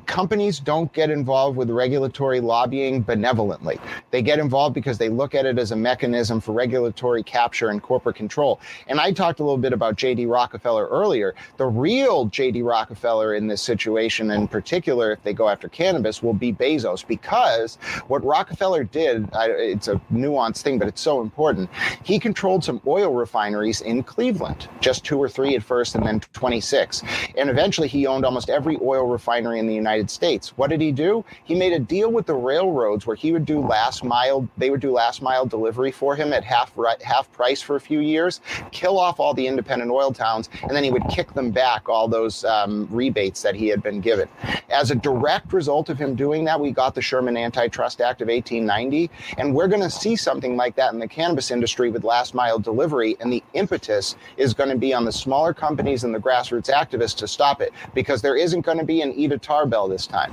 [0.07, 3.79] companies don't get involved with regulatory lobbying benevolently.
[4.11, 7.83] They get involved because they look at it as a mechanism for regulatory capture and
[7.83, 8.61] corporate control.
[8.87, 10.27] And I talked a little bit about J.D.
[10.27, 11.35] Rockefeller earlier.
[11.59, 12.63] The real J.D.
[12.63, 17.77] Rockefeller in this situation, in particular, if they go after cannabis, will be Bezos because
[18.07, 21.71] what Rockefeller did, I, it's a nuanced thing, but it's so important.
[22.03, 26.21] He controlled some oil refineries in Cleveland, just two or three at first, and then
[26.33, 27.03] 26.
[27.37, 30.57] And eventually he owned almost every oil refinery in the United States.
[30.57, 31.25] What did he do?
[31.45, 34.81] He made a deal with the railroads where he would do last mile, they would
[34.81, 38.41] do last mile delivery for him at half, half price for a few years,
[38.73, 42.09] kill off all the independent oil towns, and then he would kick them back all
[42.09, 44.29] those um, rebates that he had been given.
[44.71, 48.29] As a direct result of him doing that, we got the Sherman Antitrust Act of
[48.29, 48.96] 1890.
[49.39, 52.59] And we're going to see something like that in the cannabis industry with last mile
[52.59, 53.17] delivery.
[53.21, 57.17] And the impetus is going to be on the smaller companies and the grassroots activists
[57.19, 60.33] to stop it because there isn't going to be an Ida Tarbell this time.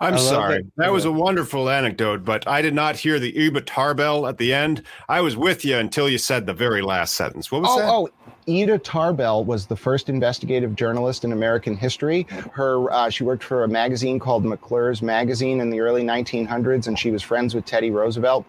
[0.00, 0.62] I'm sorry.
[0.62, 0.70] That.
[0.76, 4.52] that was a wonderful anecdote, but I did not hear the Eva Tarbell at the
[4.52, 4.82] end.
[5.08, 7.52] I was with you until you said the very last sentence.
[7.52, 7.88] What was oh, that?
[7.88, 12.26] Oh, Ida Tarbell was the first investigative journalist in American history.
[12.52, 16.98] Her, uh, she worked for a magazine called McClure's Magazine in the early 1900s, and
[16.98, 18.46] she was friends with Teddy Roosevelt.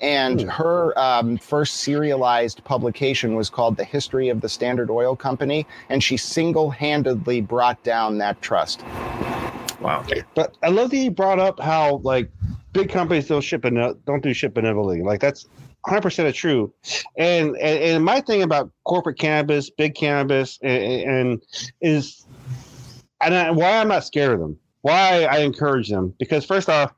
[0.00, 0.48] And hmm.
[0.48, 6.02] her um, first serialized publication was called The History of the Standard Oil Company, and
[6.02, 8.84] she single-handedly brought down that trust.
[9.80, 10.04] Wow!
[10.34, 12.28] But I love that you brought up how like
[12.72, 15.02] big companies don't ship and don't do ship benevolently.
[15.02, 15.46] Like that's
[15.86, 16.72] 100% true.
[17.16, 21.42] And, and, and my thing about corporate cannabis, big cannabis, and, and
[21.80, 22.26] is
[23.20, 24.58] and I, why I'm not scared of them.
[24.82, 26.94] Why I encourage them because first off,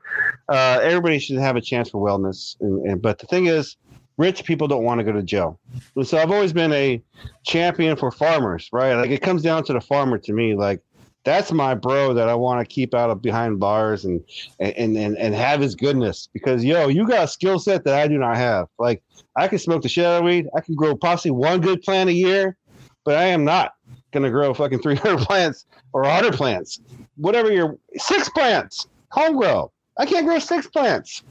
[0.49, 2.55] uh, everybody should have a chance for wellness.
[2.61, 3.75] And, and, but the thing is,
[4.17, 5.59] rich people don't want to go to jail.
[5.95, 7.01] And so I've always been a
[7.43, 8.93] champion for farmers, right?
[8.93, 10.53] Like it comes down to the farmer to me.
[10.53, 10.81] Like
[11.23, 14.23] that's my bro that I want to keep out of behind bars and
[14.59, 18.07] and and and have his goodness because yo, you got a skill set that I
[18.07, 18.67] do not have.
[18.79, 19.03] Like
[19.35, 20.47] I can smoke the shit out of weed.
[20.55, 22.57] I can grow possibly one good plant a year,
[23.05, 23.73] but I am not
[24.11, 26.81] gonna grow fucking 300 plants or 100 plants,
[27.17, 29.71] whatever your six plants, home grow.
[29.97, 31.23] I can't grow six plants.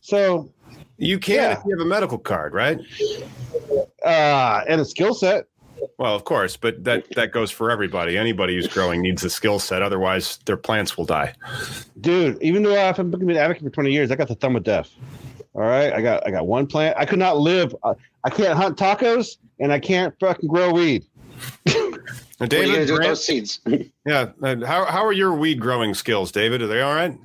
[0.00, 0.50] So
[0.96, 1.58] you can yeah.
[1.58, 2.78] if you have a medical card, right?
[4.04, 5.44] Uh, and a skill set.
[5.98, 8.18] Well, of course, but that that goes for everybody.
[8.18, 9.82] Anybody who's growing needs a skill set.
[9.82, 11.34] Otherwise, their plants will die.
[12.00, 14.64] Dude, even though I've been an advocate for twenty years, I got the thumb of
[14.64, 14.90] death.
[15.54, 16.96] All right, I got I got one plant.
[16.98, 17.74] I could not live.
[17.82, 21.06] Uh, I can't hunt tacos, and I can't fucking grow weed.
[22.38, 23.60] And David, what are you do with those seeds?
[24.06, 24.30] yeah.
[24.42, 26.60] How, how are your weed growing skills, David?
[26.60, 27.18] Are they all right?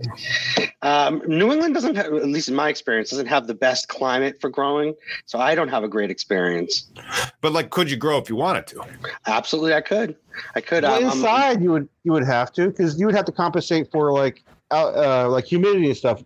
[0.81, 4.39] Um, New England doesn't have, at least in my experience, doesn't have the best climate
[4.39, 4.95] for growing.
[5.25, 6.89] So I don't have a great experience.
[7.41, 8.85] But like, could you grow if you wanted to?
[9.27, 10.15] Absolutely, I could.
[10.55, 10.83] I could.
[10.83, 13.91] Well, um, inside, you would you would have to because you would have to compensate
[13.91, 16.23] for like uh, like humidity and stuff.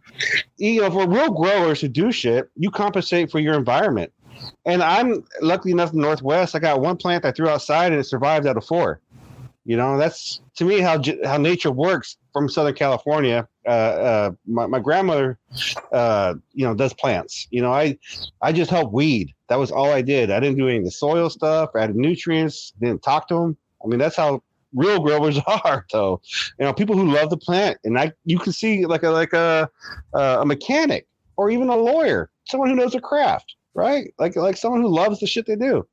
[0.58, 4.12] You know, for real growers who do shit, you compensate for your environment.
[4.66, 6.56] And I'm lucky enough in the Northwest.
[6.56, 9.00] I got one plant I threw outside and it survived out of four.
[9.66, 13.48] You know, that's to me how how nature works from Southern California.
[13.66, 15.40] Uh, uh, my, my grandmother,
[15.92, 17.48] uh, you know, does plants.
[17.50, 17.98] You know, I
[18.44, 19.34] I just help weed.
[19.50, 20.30] That was all I did.
[20.30, 21.72] I didn't do any of the soil stuff.
[21.76, 22.74] Added nutrients.
[22.80, 23.58] Didn't talk to them.
[23.84, 24.44] I mean, that's how
[24.76, 26.22] real growers are, though.
[26.60, 29.34] You know, people who love the plant, and I you can see like a like
[29.34, 29.68] a
[30.14, 31.08] a mechanic
[31.38, 34.14] or even a lawyer, someone who knows a craft right?
[34.18, 35.88] Like like someone who loves the shit they do.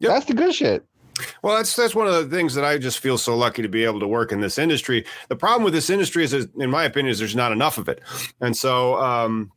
[0.00, 0.10] Yep.
[0.10, 0.84] That's the good shit.
[1.42, 3.84] Well, that's that's one of the things that I just feel so lucky to be
[3.84, 5.06] able to work in this industry.
[5.28, 8.02] The problem with this industry is, in my opinion, is there's not enough of it,
[8.42, 9.50] and so um,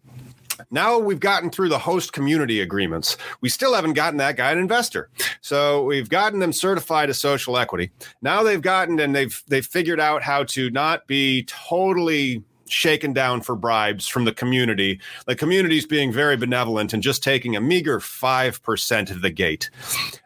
[0.71, 3.17] now we've gotten through the host community agreements.
[3.41, 5.09] We still haven't gotten that guy an investor.
[5.41, 7.91] So we've gotten them certified as social equity.
[8.21, 13.41] Now they've gotten and they've they've figured out how to not be totally shaken down
[13.41, 14.99] for bribes from the community.
[15.25, 19.69] The community's being very benevolent and just taking a meager 5% of the gate.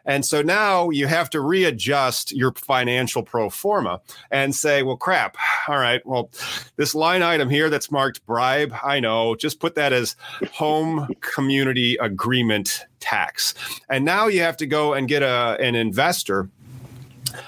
[0.04, 5.36] And so now you have to readjust your financial pro forma and say, well, crap.
[5.68, 6.04] All right.
[6.06, 6.30] Well,
[6.76, 10.16] this line item here that's marked bribe, I know, just put that as
[10.52, 13.54] home community agreement tax.
[13.88, 16.48] And now you have to go and get a, an investor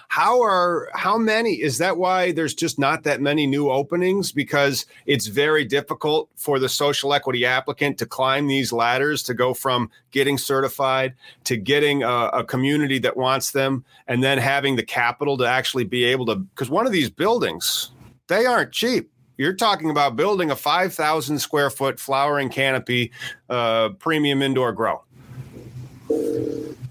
[0.09, 4.87] how are how many is that why there's just not that many new openings because
[5.07, 9.91] it's very difficult for the social equity applicant to climb these ladders to go from
[10.11, 11.15] getting certified
[11.45, 15.85] to getting a, a community that wants them and then having the capital to actually
[15.85, 17.91] be able to because one of these buildings
[18.29, 23.13] they aren't cheap you're talking about building a 5,000 square foot flowering canopy
[23.51, 25.03] uh, premium indoor grow.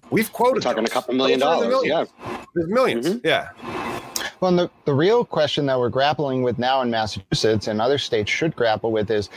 [0.09, 0.91] We've quoted We're talking those.
[0.91, 1.85] a couple million dollars.
[1.85, 2.05] Yeah,
[2.53, 3.27] there's 1000000s mm-hmm.
[3.27, 3.49] Yeah.
[4.45, 8.29] Well, the, the real question that we're grappling with now in Massachusetts and other states
[8.29, 9.31] should grapple with is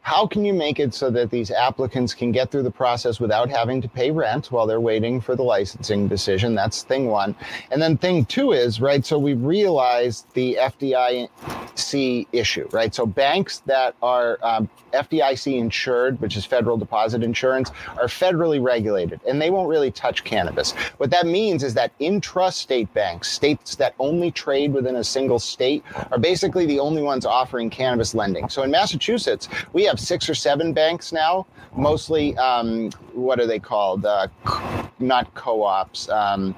[0.00, 3.50] how can you make it so that these applicants can get through the process without
[3.50, 6.54] having to pay rent while they're waiting for the licensing decision?
[6.54, 7.36] That's thing one.
[7.72, 12.94] And then thing two is, right, so we realized the FDIC issue, right?
[12.94, 19.20] So banks that are um, FDIC insured, which is federal deposit insurance, are federally regulated
[19.28, 20.72] and they won't really touch cannabis.
[20.96, 25.82] What that means is that intrastate banks, states that only trade within a single state,
[26.10, 28.48] are basically the only ones offering cannabis lending.
[28.48, 31.46] So in Massachusetts, we have six or seven banks now,
[31.76, 34.04] mostly, um, what are they called?
[34.04, 34.28] Uh,
[34.98, 36.08] not co-ops.
[36.08, 36.54] Um,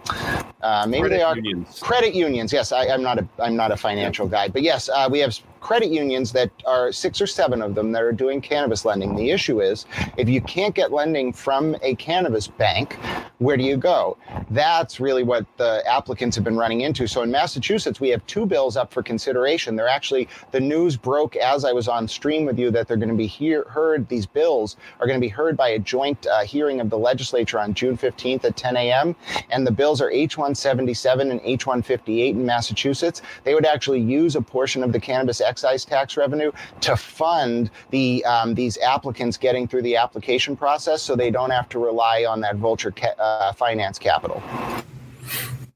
[0.67, 1.79] uh, maybe credit they are unions.
[1.81, 2.53] credit unions.
[2.53, 5.39] Yes, I, am not a I'm not a financial guy, but yes, uh, we have
[5.61, 9.17] credit unions that are six or seven of them that are doing cannabis lending.
[9.17, 9.87] The issue is
[10.17, 12.97] if you can't get lending from a cannabis bank,
[13.39, 14.17] where do you go?
[14.51, 17.07] That's really what the applicants have been running into.
[17.07, 19.77] So in Massachusetts, we have two bills up for consideration.
[19.77, 23.09] They're actually, the news broke as I was on stream with you that they're going
[23.09, 26.45] to be hear, heard, these bills are going to be heard by a joint uh,
[26.45, 29.17] hearing of the legislature on June 15th at 10 a.m.
[29.51, 30.11] And the bills are
[30.57, 33.23] H177 and H158 in Massachusetts.
[33.45, 38.25] They would actually use a portion of the cannabis excise tax revenue to fund the
[38.25, 42.41] um, these applicants getting through the application process, so they don't have to rely on
[42.41, 44.43] that vulture ca- uh, finance capital.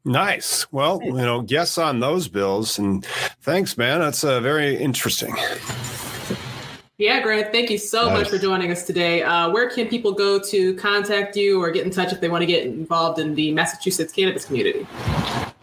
[0.05, 0.71] Nice.
[0.73, 3.05] Well, you know, yes on those bills, and
[3.43, 4.01] thanks, man.
[4.01, 5.37] That's uh, very interesting.
[7.01, 8.19] Yeah, Grant, thank you so nice.
[8.19, 9.23] much for joining us today.
[9.23, 12.43] Uh, where can people go to contact you or get in touch if they want
[12.43, 14.87] to get involved in the Massachusetts cannabis community?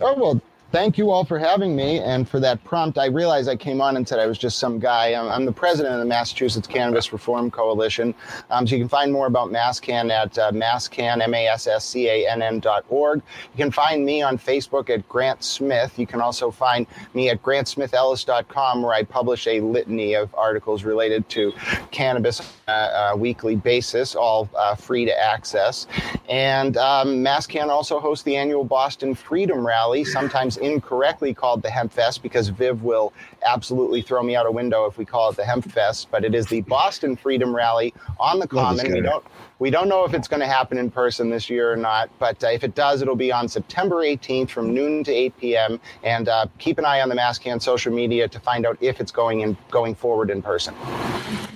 [0.01, 0.41] Oh, well,
[0.71, 2.97] thank you all for having me and for that prompt.
[2.97, 5.13] I realized I came on and said I was just some guy.
[5.13, 8.13] I'm, I'm the president of the Massachusetts Cannabis Reform Coalition.
[8.49, 13.21] Um, so you can find more about MassCann at uh, masscann, M-A-S-S-C-A-N-N dot org.
[13.53, 15.97] You can find me on Facebook at Grant Smith.
[15.97, 21.27] You can also find me at grantsmithellis.com where I publish a litany of articles related
[21.29, 21.53] to
[21.91, 25.87] cannabis on uh, a weekly basis, all uh, free to access.
[26.29, 31.91] And um, MassCann also hosts the annual Boston Freedom Rally, sometimes incorrectly called the Hemp
[31.91, 33.13] Fest because Viv will
[33.45, 36.07] absolutely throw me out a window if we call it the Hemp Fest.
[36.11, 38.91] But it is the Boston Freedom Rally on the Common.
[38.91, 39.23] We don't
[39.59, 42.43] we don't know if it's going to happen in person this year or not, but
[42.43, 45.79] uh, if it does, it'll be on September 18th from noon to 8 p.m.
[46.03, 49.11] And uh, keep an eye on the MassCann social media to find out if it's
[49.11, 50.75] going in going forward in person.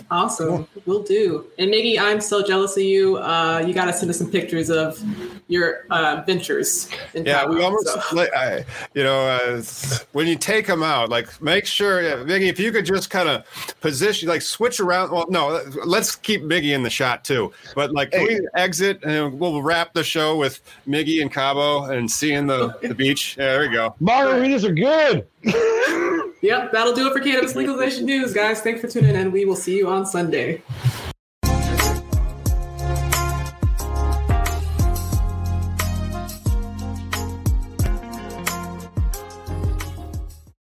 [0.09, 1.45] Awesome, we'll do.
[1.57, 3.17] And Miggy, I'm so jealous of you.
[3.17, 5.01] Uh, you got to send us some pictures of
[5.47, 6.89] your uh, ventures.
[7.13, 8.01] yeah, we almost, so.
[8.11, 9.63] like, I, you know, uh,
[10.11, 13.29] when you take them out, like make sure, yeah, Miggy, if you could just kind
[13.29, 13.45] of
[13.81, 15.11] position, like switch around.
[15.11, 17.53] Well, no, let's keep Miggy in the shot too.
[17.75, 18.39] But like, can hey.
[18.39, 22.95] we exit and we'll wrap the show with Miggy and Cabo and seeing the, the
[22.95, 23.35] beach?
[23.37, 23.95] Yeah, there we go.
[24.01, 25.27] Margaritas are good.
[26.41, 28.61] Yep, that'll do it for cannabis legalization news, guys.
[28.61, 29.31] Thanks for tuning in.
[29.31, 30.63] We will see you on Sunday.